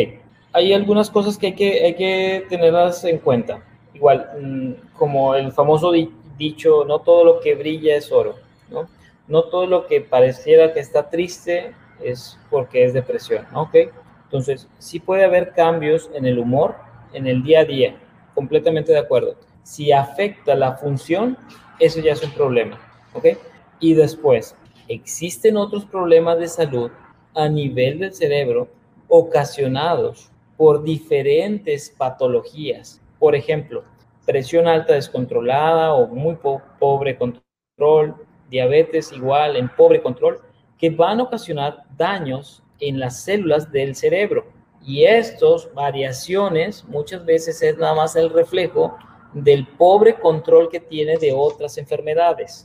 hay 0.53 0.73
algunas 0.73 1.11
cosas 1.11 1.38
que 1.38 1.49
hay 1.49 1.55
que, 1.94 2.46
tenerlas 2.49 3.05
en 3.05 3.18
cuenta. 3.18 3.62
Igual, 3.94 4.29
mm, 4.40 4.73
como 4.99 5.35
el 5.35 5.53
famoso 5.53 5.92
dicho, 6.37 6.85
no 6.85 7.01
todo 7.01 7.25
lo 7.25 7.40
que 7.40 7.55
brilla 7.55 7.96
es 7.96 8.11
oro, 8.11 8.37
¿no? 8.70 8.88
No 9.29 9.44
todo 9.44 9.66
lo 9.66 9.87
que 9.87 10.01
pareciera 10.01 10.73
que 10.73 10.81
está 10.81 11.09
triste 11.09 11.75
es 12.03 12.38
porque 12.51 12.85
es 12.85 12.92
depresión, 12.92 13.46
¿ok? 13.55 13.77
Entonces, 14.25 14.68
sí 14.79 15.01
puede 15.01 15.25
haber 15.25 15.53
cambios 15.53 16.11
en 16.14 16.25
el 16.27 16.38
humor, 16.38 16.77
en 17.12 17.27
el 17.27 17.42
día 17.42 17.61
a 17.61 17.64
día, 17.64 17.96
completamente 18.35 18.92
de 18.92 18.99
acuerdo. 18.99 19.37
Si 19.62 19.92
afecta 19.92 20.55
la 20.55 20.77
función, 20.77 21.37
eso 21.79 22.01
ya 22.01 22.12
es 22.12 22.23
un 22.23 22.33
problema, 22.33 22.79
¿ok? 23.12 23.27
Y 23.81 23.94
después, 23.94 24.57
existen 24.90 25.57
otros 25.57 25.85
problemas 25.85 26.38
de 26.40 26.48
salud 26.48 26.90
a 27.35 27.48
nivel 27.48 28.00
del 28.00 28.12
cerebro 28.12 28.68
ocasionados 29.09 30.33
por 30.57 30.83
diferentes 30.83 31.94
patologías. 31.96 33.00
Por 33.20 33.37
ejemplo, 33.37 33.85
presión 34.26 34.66
alta 34.66 34.94
descontrolada 34.94 35.94
o 35.94 36.09
muy 36.09 36.37
pobre 36.81 37.16
control, 37.16 38.16
diabetes 38.50 39.12
igual 39.12 39.57
en 39.57 39.68
pobre 39.68 40.03
control, 40.03 40.40
que 40.76 40.90
van 40.90 41.20
a 41.20 41.22
ocasionar 41.22 41.85
daños 41.96 42.61
en 42.81 42.98
las 42.98 43.22
células 43.22 43.70
del 43.70 43.94
cerebro. 43.94 44.44
Y 44.85 45.05
estas 45.05 45.72
variaciones 45.72 46.85
muchas 46.88 47.24
veces 47.24 47.62
es 47.62 47.79
nada 47.79 47.94
más 47.94 48.16
el 48.16 48.31
reflejo 48.31 48.96
del 49.35 49.68
pobre 49.68 50.18
control 50.18 50.68
que 50.68 50.81
tiene 50.81 51.16
de 51.16 51.33
otras 51.33 51.79
enfermedades. 51.79 52.64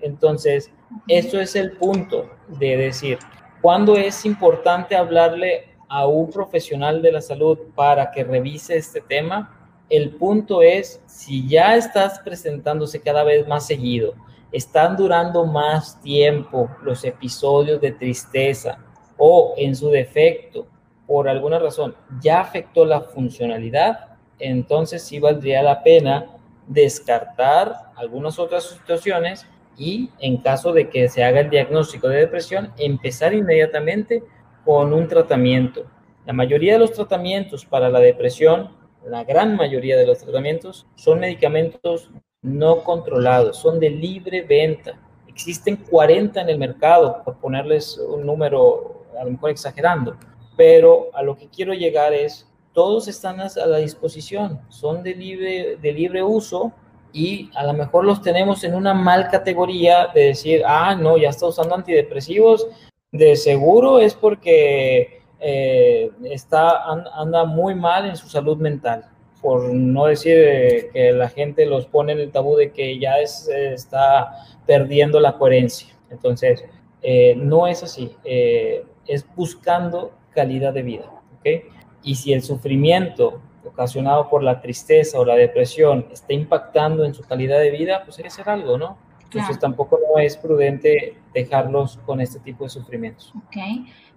Entonces, 0.00 0.70
eso 1.08 1.40
es 1.40 1.56
el 1.56 1.72
punto 1.72 2.30
de 2.48 2.76
decir, 2.76 3.18
¿cuándo 3.60 3.96
es 3.96 4.24
importante 4.24 4.96
hablarle 4.96 5.70
a 5.88 6.06
un 6.06 6.30
profesional 6.30 7.02
de 7.02 7.12
la 7.12 7.20
salud 7.20 7.58
para 7.74 8.10
que 8.10 8.24
revise 8.24 8.76
este 8.76 9.00
tema? 9.00 9.52
El 9.88 10.10
punto 10.16 10.62
es, 10.62 11.02
si 11.06 11.48
ya 11.48 11.76
estás 11.76 12.18
presentándose 12.20 13.00
cada 13.00 13.24
vez 13.24 13.46
más 13.46 13.66
seguido, 13.66 14.14
están 14.52 14.96
durando 14.96 15.44
más 15.44 16.00
tiempo 16.00 16.70
los 16.82 17.04
episodios 17.04 17.80
de 17.80 17.92
tristeza 17.92 18.78
o 19.16 19.54
en 19.56 19.74
su 19.74 19.90
defecto, 19.90 20.66
por 21.06 21.28
alguna 21.28 21.58
razón, 21.58 21.94
ya 22.20 22.40
afectó 22.40 22.84
la 22.84 23.00
funcionalidad, 23.00 24.16
entonces 24.38 25.02
sí 25.02 25.20
valdría 25.20 25.62
la 25.62 25.82
pena 25.82 26.26
descartar 26.66 27.92
algunas 27.96 28.38
otras 28.38 28.64
situaciones 28.64 29.46
y 29.78 30.10
en 30.18 30.38
caso 30.38 30.72
de 30.72 30.88
que 30.88 31.08
se 31.08 31.24
haga 31.24 31.40
el 31.40 31.50
diagnóstico 31.50 32.08
de 32.08 32.18
depresión, 32.18 32.72
empezar 32.78 33.34
inmediatamente 33.34 34.22
con 34.64 34.92
un 34.92 35.06
tratamiento. 35.08 35.84
La 36.24 36.32
mayoría 36.32 36.74
de 36.74 36.80
los 36.80 36.92
tratamientos 36.92 37.64
para 37.64 37.88
la 37.88 38.00
depresión, 38.00 38.70
la 39.06 39.24
gran 39.24 39.56
mayoría 39.56 39.96
de 39.96 40.06
los 40.06 40.18
tratamientos, 40.18 40.86
son 40.96 41.20
medicamentos 41.20 42.10
no 42.42 42.82
controlados, 42.82 43.58
son 43.58 43.78
de 43.78 43.90
libre 43.90 44.42
venta. 44.42 44.98
Existen 45.28 45.76
40 45.76 46.40
en 46.40 46.48
el 46.48 46.58
mercado, 46.58 47.22
por 47.24 47.38
ponerles 47.38 47.98
un 47.98 48.24
número 48.24 49.04
a 49.18 49.24
lo 49.24 49.30
mejor 49.30 49.50
exagerando, 49.50 50.16
pero 50.56 51.10
a 51.14 51.22
lo 51.22 51.36
que 51.36 51.48
quiero 51.48 51.74
llegar 51.74 52.12
es, 52.12 52.48
todos 52.72 53.08
están 53.08 53.40
a 53.40 53.48
la 53.66 53.78
disposición, 53.78 54.60
son 54.68 55.02
de 55.02 55.14
libre, 55.14 55.76
de 55.76 55.92
libre 55.92 56.22
uso 56.22 56.72
y 57.12 57.50
a 57.54 57.64
lo 57.64 57.72
mejor 57.72 58.04
los 58.04 58.22
tenemos 58.22 58.64
en 58.64 58.74
una 58.74 58.94
mal 58.94 59.28
categoría 59.28 60.08
de 60.14 60.26
decir, 60.28 60.62
ah, 60.66 60.94
no, 60.94 61.16
ya 61.16 61.30
está 61.30 61.46
usando 61.46 61.74
antidepresivos, 61.74 62.66
de 63.12 63.36
seguro 63.36 63.98
es 63.98 64.14
porque 64.14 65.22
eh, 65.40 66.10
está, 66.24 66.84
anda 67.14 67.44
muy 67.44 67.74
mal 67.74 68.06
en 68.06 68.16
su 68.16 68.28
salud 68.28 68.56
mental, 68.58 69.06
por 69.40 69.72
no 69.72 70.06
decir 70.06 70.36
eh, 70.36 70.90
que 70.92 71.12
la 71.12 71.28
gente 71.28 71.66
los 71.66 71.86
pone 71.86 72.12
en 72.12 72.20
el 72.20 72.32
tabú 72.32 72.56
de 72.56 72.72
que 72.72 72.98
ya 72.98 73.18
es, 73.18 73.48
está 73.48 74.32
perdiendo 74.66 75.20
la 75.20 75.36
coherencia. 75.36 75.88
Entonces, 76.10 76.64
eh, 77.02 77.34
no 77.36 77.66
es 77.66 77.82
así, 77.82 78.16
es 78.24 79.26
buscando 79.34 80.12
calidad 80.30 80.72
de 80.72 80.82
vida. 80.82 81.10
¿okay? 81.38 81.64
Y 82.02 82.14
si 82.16 82.32
el 82.32 82.42
sufrimiento 82.42 83.40
ocasionado 83.76 84.28
por 84.30 84.42
la 84.42 84.60
tristeza 84.60 85.20
o 85.20 85.24
la 85.24 85.34
depresión 85.34 86.06
está 86.10 86.32
impactando 86.32 87.04
en 87.04 87.12
su 87.14 87.22
calidad 87.22 87.60
de 87.60 87.70
vida, 87.70 88.02
pues 88.04 88.16
hay 88.16 88.22
que 88.22 88.28
hacer 88.28 88.48
algo, 88.48 88.78
¿no? 88.78 88.96
Entonces 89.24 89.58
tampoco 89.58 89.98
no 89.98 90.18
es 90.18 90.36
prudente 90.36 91.18
dejarlos 91.34 91.98
con 92.06 92.20
este 92.20 92.38
tipo 92.40 92.64
de 92.64 92.70
sufrimientos. 92.70 93.32
Ok. 93.36 93.56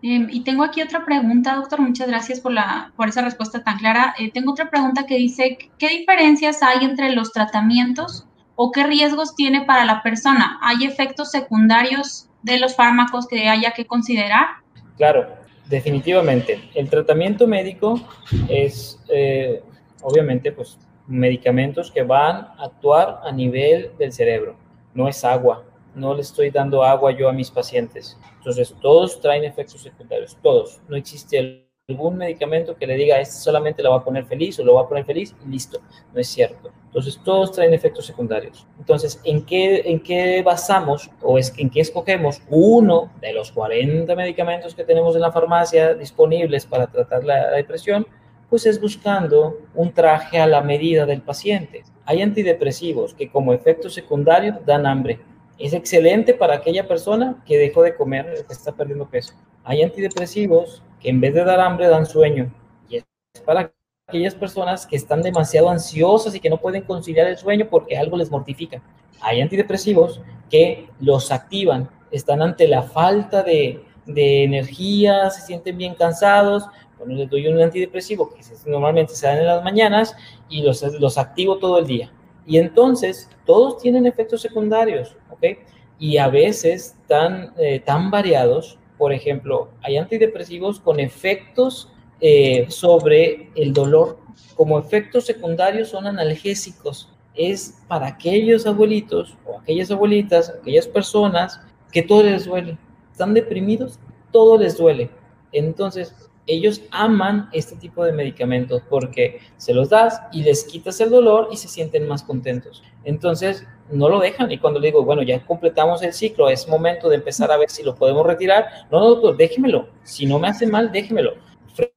Em, 0.02 0.30
y 0.32 0.44
tengo 0.44 0.64
aquí 0.64 0.82
otra 0.82 1.04
pregunta, 1.04 1.56
doctor. 1.56 1.82
Muchas 1.82 2.08
gracias 2.08 2.40
por, 2.40 2.54
la, 2.54 2.94
por 2.96 3.10
esa 3.10 3.22
respuesta 3.22 3.62
tan 3.64 3.80
clara. 3.80 4.16
Eh, 4.18 4.32
tengo 4.32 4.54
otra 4.54 4.70
pregunta 4.70 5.06
que 5.06 5.18
dice, 5.18 5.58
¿qué 5.78 5.90
diferencias 5.90 6.64
hay 6.64 6.86
entre 6.86 7.14
los 7.14 7.34
tratamientos 7.34 8.28
o 8.56 8.72
qué 8.72 8.84
riesgos 8.84 9.36
tiene 9.36 9.66
para 9.66 9.84
la 9.84 10.02
persona? 10.04 10.58
¿Hay 10.62 10.86
efectos 10.86 11.32
secundarios 11.32 12.30
de 12.44 12.60
los 12.60 12.76
fármacos 12.76 13.28
que 13.28 13.50
haya 13.50 13.72
que 13.72 13.86
considerar? 13.86 14.48
Claro, 14.96 15.28
definitivamente. 15.70 16.60
El 16.74 16.90
tratamiento 16.90 17.48
médico 17.48 18.02
es, 18.50 19.00
eh, 19.08 19.62
obviamente, 20.02 20.52
pues 20.52 20.78
medicamentos 21.08 21.92
que 21.92 22.04
van 22.04 22.48
a 22.58 22.66
actuar 22.66 23.22
a 23.24 23.32
nivel 23.32 23.92
del 23.98 24.12
cerebro. 24.12 24.56
No 24.94 25.08
es 25.08 25.24
agua. 25.24 25.64
No 25.96 26.14
le 26.14 26.22
estoy 26.22 26.50
dando 26.50 26.84
agua 26.84 27.12
yo 27.12 27.30
a 27.30 27.34
mis 27.34 27.52
pacientes. 27.52 28.18
Entonces, 28.38 28.76
todos 28.82 29.20
traen 29.22 29.44
efectos 29.44 29.82
secundarios. 29.82 30.38
Todos. 30.42 30.82
No 30.88 30.96
existe 30.96 31.38
el 31.38 31.69
algún 31.90 32.18
medicamento 32.18 32.76
que 32.76 32.86
le 32.86 32.96
diga, 32.96 33.20
este 33.20 33.36
solamente 33.36 33.82
lo 33.82 33.92
va 33.92 33.98
a 33.98 34.04
poner 34.04 34.26
feliz 34.26 34.60
o 34.60 34.64
lo 34.64 34.76
va 34.76 34.82
a 34.82 34.88
poner 34.88 35.06
feliz 35.06 35.36
y 35.46 35.50
listo. 35.50 35.80
No 36.14 36.20
es 36.20 36.28
cierto. 36.28 36.72
Entonces, 36.86 37.20
todos 37.24 37.52
traen 37.52 37.74
efectos 37.74 38.06
secundarios. 38.06 38.66
Entonces, 38.80 39.20
¿en 39.24 39.46
qué, 39.46 39.82
en 39.86 40.00
qué 40.00 40.42
basamos 40.42 41.10
o 41.22 41.38
es, 41.38 41.54
en 41.58 41.70
qué 41.70 41.82
escogemos 41.82 42.42
uno 42.50 43.12
de 43.22 43.34
los 43.34 43.52
40 43.52 44.16
medicamentos 44.16 44.74
que 44.74 44.84
tenemos 44.84 45.16
en 45.16 45.22
la 45.22 45.32
farmacia 45.32 45.94
disponibles 45.94 46.66
para 46.66 46.88
tratar 46.88 47.24
la, 47.24 47.52
depresión? 47.52 48.08
Pues 48.50 48.66
es 48.66 48.82
buscando 48.82 49.60
un 49.76 49.92
traje 49.92 50.40
a 50.40 50.48
la 50.48 50.62
medida 50.62 51.06
del 51.06 51.22
paciente. 51.22 51.84
Hay 52.06 52.22
antidepresivos 52.22 53.14
que 53.14 53.30
como 53.30 53.54
efecto 53.54 53.90
secundario 53.90 54.60
dan 54.66 54.88
hambre. 54.88 55.20
Es 55.60 55.74
excelente 55.74 56.34
para 56.34 56.56
aquella 56.56 56.88
persona 56.88 57.44
que 57.46 57.58
dejó 57.58 57.84
de 57.84 57.96
comer, 57.96 58.46
que 58.48 58.54
está 58.54 58.72
perdiendo 58.72 59.08
peso. 59.08 59.34
Hay 59.64 59.84
antidepresivos 59.84 60.82
que 61.00 61.10
en 61.10 61.22
vez 61.22 61.34
de 61.34 61.44
dar 61.44 61.60
hambre 61.60 61.88
dan 61.88 62.06
sueño. 62.06 62.54
Y 62.90 62.98
es 62.98 63.06
para 63.46 63.72
aquellas 64.08 64.36
personas 64.36 64.86
que 64.86 64.96
están 64.96 65.22
demasiado 65.22 65.70
ansiosas 65.70 66.34
y 66.36 66.40
que 66.40 66.50
no 66.50 66.58
pueden 66.58 66.84
conciliar 66.84 67.28
el 67.28 67.38
sueño 67.38 67.68
porque 67.70 67.98
algo 67.98 68.18
les 68.18 68.32
mortifica. 68.32 68.82
Hay 69.22 69.42
antidepresivos 69.42 70.22
que 70.50 70.90
los 71.00 71.32
activan, 71.32 71.90
están 72.12 72.42
ante 72.42 72.68
la 72.68 72.82
falta 72.82 73.44
de, 73.44 73.84
de 74.06 74.44
energía, 74.44 75.30
se 75.30 75.42
sienten 75.42 75.78
bien 75.78 75.96
cansados. 75.96 76.66
Bueno, 76.98 77.14
les 77.16 77.30
doy 77.30 77.48
un 77.48 77.62
antidepresivo 77.62 78.30
que 78.30 78.42
normalmente 78.66 79.14
se 79.14 79.28
dan 79.28 79.38
en 79.38 79.46
las 79.46 79.64
mañanas 79.64 80.16
y 80.50 80.62
los, 80.62 80.82
los 81.00 81.18
activo 81.18 81.58
todo 81.60 81.80
el 81.80 81.88
día. 81.88 82.12
Y 82.46 82.58
entonces 82.58 83.30
todos 83.46 83.78
tienen 83.78 84.06
efectos 84.06 84.42
secundarios, 84.42 85.16
¿ok? 85.30 85.60
Y 86.00 86.18
a 86.18 86.30
veces 86.30 86.98
tan, 87.08 87.54
eh, 87.58 87.80
tan 87.80 88.10
variados 88.10 88.80
por 89.00 89.14
ejemplo, 89.14 89.70
hay 89.82 89.96
antidepresivos 89.96 90.82
con 90.82 91.00
efectos 91.00 91.90
eh, 92.20 92.66
sobre 92.68 93.50
el 93.56 93.72
dolor. 93.72 94.20
Como 94.56 94.78
efectos 94.78 95.26
secundarios 95.26 95.88
son 95.88 96.06
analgésicos. 96.06 97.10
Es 97.34 97.80
para 97.88 98.08
aquellos 98.08 98.68
abuelitos 98.68 99.38
o 99.46 99.58
aquellas 99.58 99.90
abuelitas, 99.90 100.50
aquellas 100.50 100.86
personas 100.86 101.62
que 101.94 102.04
todo 102.04 102.24
les 102.24 102.44
duele. 102.46 102.78
Están 103.10 103.34
deprimidos, 103.34 103.98
todo 104.34 104.58
les 104.58 104.78
duele. 104.78 105.10
Entonces, 105.54 106.14
ellos 106.46 106.82
aman 106.92 107.48
este 107.54 107.78
tipo 107.78 108.04
de 108.04 108.12
medicamentos 108.12 108.82
porque 108.90 109.40
se 109.56 109.74
los 109.74 109.90
das 109.90 110.22
y 110.34 110.44
les 110.44 110.66
quitas 110.66 111.00
el 111.00 111.10
dolor 111.10 111.48
y 111.54 111.56
se 111.56 111.70
sienten 111.70 112.06
más 112.06 112.22
contentos. 112.22 112.84
Entonces, 113.06 113.66
no 113.92 114.10
lo 114.10 114.20
dejan. 114.20 114.52
Y 114.52 114.58
cuando 114.58 114.80
le 114.80 114.88
digo, 114.88 115.04
bueno, 115.04 115.22
ya 115.22 115.44
completamos 115.46 116.02
el 116.04 116.14
ciclo, 116.14 116.50
es 116.50 116.68
momento 116.68 117.10
de 117.10 117.16
empezar 117.16 117.52
a 117.52 117.58
ver 117.58 117.70
si 117.70 117.84
lo 117.84 117.96
podemos 117.96 118.26
retirar. 118.26 118.68
No, 118.92 119.00
no, 119.00 119.10
doctor, 119.10 119.38
déjemelo. 119.38 119.90
Si 120.04 120.26
no 120.26 120.40
me 120.40 120.48
hace 120.48 120.68
mal, 120.68 120.92
déjemelo. 120.92 121.34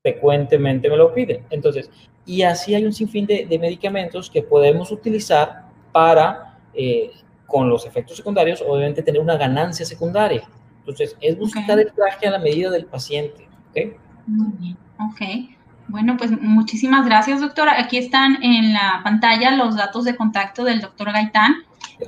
Frecuentemente 0.03 0.89
me 0.89 0.97
lo 0.97 1.13
piden. 1.13 1.45
Entonces, 1.51 1.91
y 2.25 2.43
así 2.43 2.75
hay 2.75 2.85
un 2.85 2.93
sinfín 2.93 3.27
de, 3.27 3.59
medicamentos 3.61 4.31
que 4.31 4.43
podemos 4.43 4.93
utilizar 4.93 5.67
para, 5.93 6.59
eh, 6.75 7.11
con 7.47 7.69
los 7.69 7.85
efectos 7.87 8.17
secundarios, 8.17 8.63
obviamente 8.67 9.03
tener 9.03 9.21
una 9.21 9.37
ganancia 9.37 9.85
secundaria. 9.85 10.49
Entonces, 10.79 11.17
es 11.21 11.39
buscar 11.39 11.79
el 11.79 11.93
traje 11.93 12.27
a 12.27 12.31
la 12.33 12.39
medida 12.39 12.71
del 12.71 12.87
paciente. 12.87 13.49
¿ok? 13.71 13.97
Muy 14.27 14.53
bien, 14.59 14.77
ok. 14.99 15.57
Bueno, 15.89 16.17
pues 16.17 16.31
muchísimas 16.41 17.05
gracias, 17.05 17.41
doctora. 17.41 17.79
Aquí 17.79 17.99
están 17.99 18.43
en 18.43 18.73
la 18.73 19.01
pantalla 19.05 19.51
los 19.57 19.77
datos 19.77 20.05
de 20.05 20.17
contacto 20.17 20.65
del 20.65 20.81
doctor 20.81 21.13
Gaitán 21.13 21.57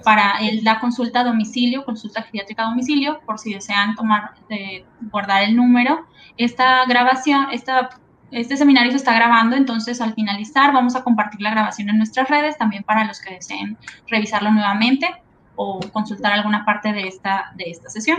para 0.03 0.35
la 0.63 0.81
consulta 0.81 1.21
a 1.21 1.25
domicilio, 1.25 1.85
consulta 1.85 2.23
geriátrica 2.23 2.65
domicilio, 2.65 3.21
por 3.27 3.39
si 3.39 3.55
desean 3.55 3.95
tomar, 3.95 4.33
eh, 4.49 4.85
guardar 5.13 5.43
el 5.43 5.57
número. 5.57 6.07
Esta 6.37 6.85
grabación, 6.87 7.49
esta, 7.53 7.91
este 8.31 8.57
seminario 8.57 8.91
se 8.91 8.97
está 8.97 9.15
grabando, 9.15 9.57
entonces 9.57 10.01
al 10.01 10.15
finalizar 10.15 10.73
vamos 10.73 10.97
a 10.97 11.05
compartir 11.05 11.41
la 11.41 11.51
grabación 11.51 11.89
en 11.91 11.99
nuestras 11.99 12.29
redes, 12.29 12.59
también 12.59 12.83
para 12.83 13.05
los 13.05 13.21
que 13.21 13.35
deseen 13.35 13.79
revisarlo 14.09 14.51
nuevamente 14.51 15.09
o 15.57 15.81
consultar 15.93 16.33
alguna 16.33 16.65
parte 16.65 16.93
de 16.93 17.07
esta, 17.07 17.53
de 17.55 17.71
esta 17.71 17.89
sesión. 17.91 18.19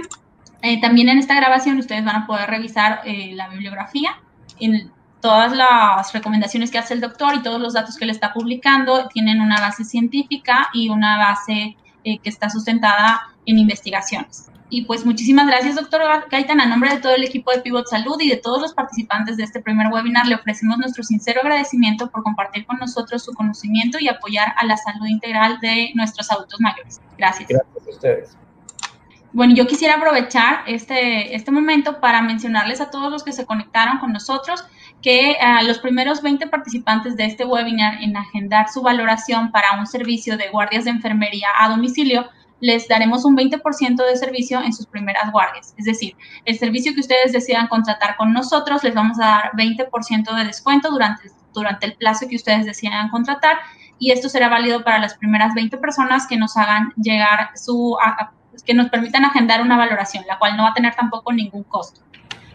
Eh, 0.61 0.79
también 0.79 1.09
en 1.09 1.17
esta 1.17 1.35
grabación 1.35 1.77
ustedes 1.77 2.03
van 2.05 2.15
a 2.15 2.27
poder 2.27 2.49
revisar 2.49 3.01
eh, 3.05 3.33
la 3.33 3.49
bibliografía 3.49 4.11
en 4.59 4.91
todas 5.25 5.53
las 5.53 6.13
recomendaciones 6.13 6.69
que 6.69 6.77
hace 6.77 6.93
el 6.93 7.01
doctor 7.01 7.33
y 7.33 7.41
todos 7.41 7.59
los 7.59 7.73
datos 7.73 7.97
que 7.97 8.05
le 8.05 8.11
está 8.11 8.31
publicando 8.31 9.07
tienen 9.07 9.41
una 9.41 9.59
base 9.59 9.83
científica 9.83 10.69
y 10.71 10.89
una 10.89 11.17
base 11.17 11.75
eh, 12.03 12.19
que 12.19 12.29
está 12.29 12.47
sustentada 12.47 13.23
en 13.47 13.57
investigaciones. 13.57 14.51
Y 14.69 14.85
pues 14.85 15.03
muchísimas 15.03 15.47
gracias, 15.47 15.77
doctor 15.77 16.03
Gaitan. 16.29 16.61
A 16.61 16.67
nombre 16.67 16.91
de 16.91 16.97
todo 16.99 17.15
el 17.15 17.23
equipo 17.23 17.49
de 17.51 17.61
Pivot 17.61 17.87
Salud 17.87 18.21
y 18.21 18.29
de 18.29 18.37
todos 18.37 18.61
los 18.61 18.75
participantes 18.75 19.35
de 19.37 19.45
este 19.45 19.61
primer 19.61 19.87
webinar, 19.91 20.27
le 20.27 20.35
ofrecemos 20.35 20.77
nuestro 20.77 21.03
sincero 21.03 21.41
agradecimiento 21.41 22.07
por 22.11 22.21
compartir 22.21 22.67
con 22.67 22.77
nosotros 22.77 23.23
su 23.23 23.33
conocimiento 23.33 23.97
y 23.99 24.07
apoyar 24.07 24.53
a 24.55 24.63
la 24.67 24.77
salud 24.77 25.07
integral 25.07 25.59
de 25.59 25.89
nuestros 25.95 26.31
adultos 26.31 26.61
mayores. 26.61 27.01
Gracias. 27.17 27.49
Gracias 27.49 27.87
a 27.87 27.89
ustedes. 27.89 28.37
Bueno, 29.35 29.53
yo 29.53 29.67
quisiera 29.67 29.95
aprovechar 29.95 30.59
este, 30.65 31.35
este 31.35 31.51
momento 31.51 31.99
para 31.99 32.21
mencionarles 32.21 32.79
a 32.79 32.89
todos 32.89 33.11
los 33.11 33.21
que 33.21 33.33
se 33.33 33.45
conectaron 33.45 33.97
con 33.97 34.13
nosotros 34.13 34.63
que 35.01 35.37
a 35.39 35.61
los 35.63 35.79
primeros 35.79 36.21
20 36.21 36.47
participantes 36.47 37.15
de 37.15 37.25
este 37.25 37.45
webinar 37.45 38.01
en 38.01 38.17
agendar 38.17 38.69
su 38.69 38.81
valoración 38.81 39.51
para 39.51 39.79
un 39.79 39.85
servicio 39.85 40.37
de 40.37 40.49
guardias 40.49 40.85
de 40.85 40.91
enfermería 40.91 41.49
a 41.59 41.69
domicilio, 41.69 42.27
les 42.59 42.87
daremos 42.87 43.25
un 43.25 43.35
20% 43.35 44.05
de 44.05 44.15
servicio 44.15 44.61
en 44.61 44.73
sus 44.73 44.87
primeras 44.87 45.31
guardias. 45.31 45.75
Es 45.77 45.85
decir, 45.85 46.15
el 46.45 46.57
servicio 46.57 46.93
que 46.93 47.01
ustedes 47.01 47.33
decidan 47.33 47.67
contratar 47.67 48.15
con 48.15 48.33
nosotros, 48.33 48.83
les 48.83 48.95
vamos 48.95 49.19
a 49.19 49.25
dar 49.25 49.51
20% 49.53 50.35
de 50.35 50.45
descuento 50.45 50.89
durante, 50.89 51.29
durante 51.53 51.85
el 51.85 51.95
plazo 51.95 52.27
que 52.27 52.37
ustedes 52.37 52.65
decidan 52.65 53.09
contratar 53.09 53.57
y 53.99 54.11
esto 54.11 54.29
será 54.29 54.49
válido 54.49 54.83
para 54.83 54.99
las 54.99 55.15
primeras 55.15 55.53
20 55.53 55.77
personas 55.77 56.27
que 56.27 56.37
nos 56.37 56.57
hagan 56.57 56.93
llegar 56.95 57.51
su, 57.55 57.97
que 58.65 58.73
nos 58.73 58.89
permitan 58.89 59.25
agendar 59.25 59.61
una 59.61 59.77
valoración, 59.77 60.25
la 60.27 60.37
cual 60.39 60.57
no 60.57 60.63
va 60.63 60.69
a 60.69 60.73
tener 60.73 60.95
tampoco 60.95 61.31
ningún 61.31 61.63
costo. 61.63 62.01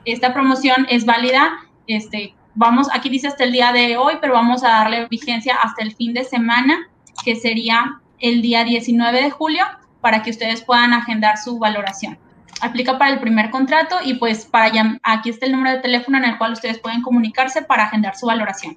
Esta 0.05 0.33
promoción 0.33 0.87
es 0.89 1.05
válida 1.05 1.51
este, 1.97 2.35
vamos, 2.55 2.89
aquí 2.93 3.09
dice 3.09 3.29
hasta 3.29 3.45
el 3.45 3.53
día 3.53 3.73
de 3.73 3.97
hoy, 3.97 4.15
pero 4.21 4.35
vamos 4.35 4.65
a 4.65 4.69
darle 4.69 5.07
vigencia 5.09 5.57
hasta 5.63 5.83
el 5.83 5.95
fin 5.95 6.15
de 6.15 6.25
semana, 6.25 6.89
que 7.25 7.37
sería 7.37 8.01
el 8.19 8.43
día 8.43 8.65
19 8.65 9.23
de 9.23 9.31
julio, 9.31 9.65
para 10.01 10.23
que 10.23 10.31
ustedes 10.31 10.63
puedan 10.63 10.93
agendar 10.93 11.37
su 11.39 11.59
valoración. 11.59 12.19
Aplica 12.63 12.99
para 12.99 13.13
el 13.13 13.21
primer 13.21 13.51
contrato 13.51 13.97
y 14.05 14.15
pues 14.15 14.45
para 14.45 14.71
aquí 15.03 15.31
está 15.31 15.47
el 15.47 15.53
número 15.53 15.77
de 15.77 15.83
teléfono 15.83 16.19
en 16.19 16.25
el 16.25 16.39
cual 16.39 16.53
ustedes 16.53 16.79
pueden 16.79 17.03
comunicarse 17.03 17.63
para 17.63 17.85
agendar 17.85 18.17
su 18.17 18.27
valoración. 18.27 18.77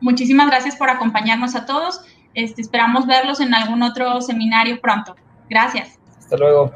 Muchísimas 0.00 0.48
gracias 0.48 0.76
por 0.76 0.90
acompañarnos 0.90 1.54
a 1.54 1.66
todos. 1.66 2.00
Este, 2.34 2.62
esperamos 2.62 3.06
verlos 3.06 3.40
en 3.40 3.54
algún 3.54 3.82
otro 3.82 4.20
seminario 4.20 4.80
pronto. 4.80 5.16
Gracias. 5.48 5.98
Hasta 6.18 6.36
luego. 6.36 6.72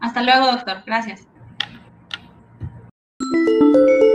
Hasta 0.00 0.22
luego, 0.22 0.46
doctor. 0.46 0.82
Gracias. 0.86 1.26
Música 3.32 4.11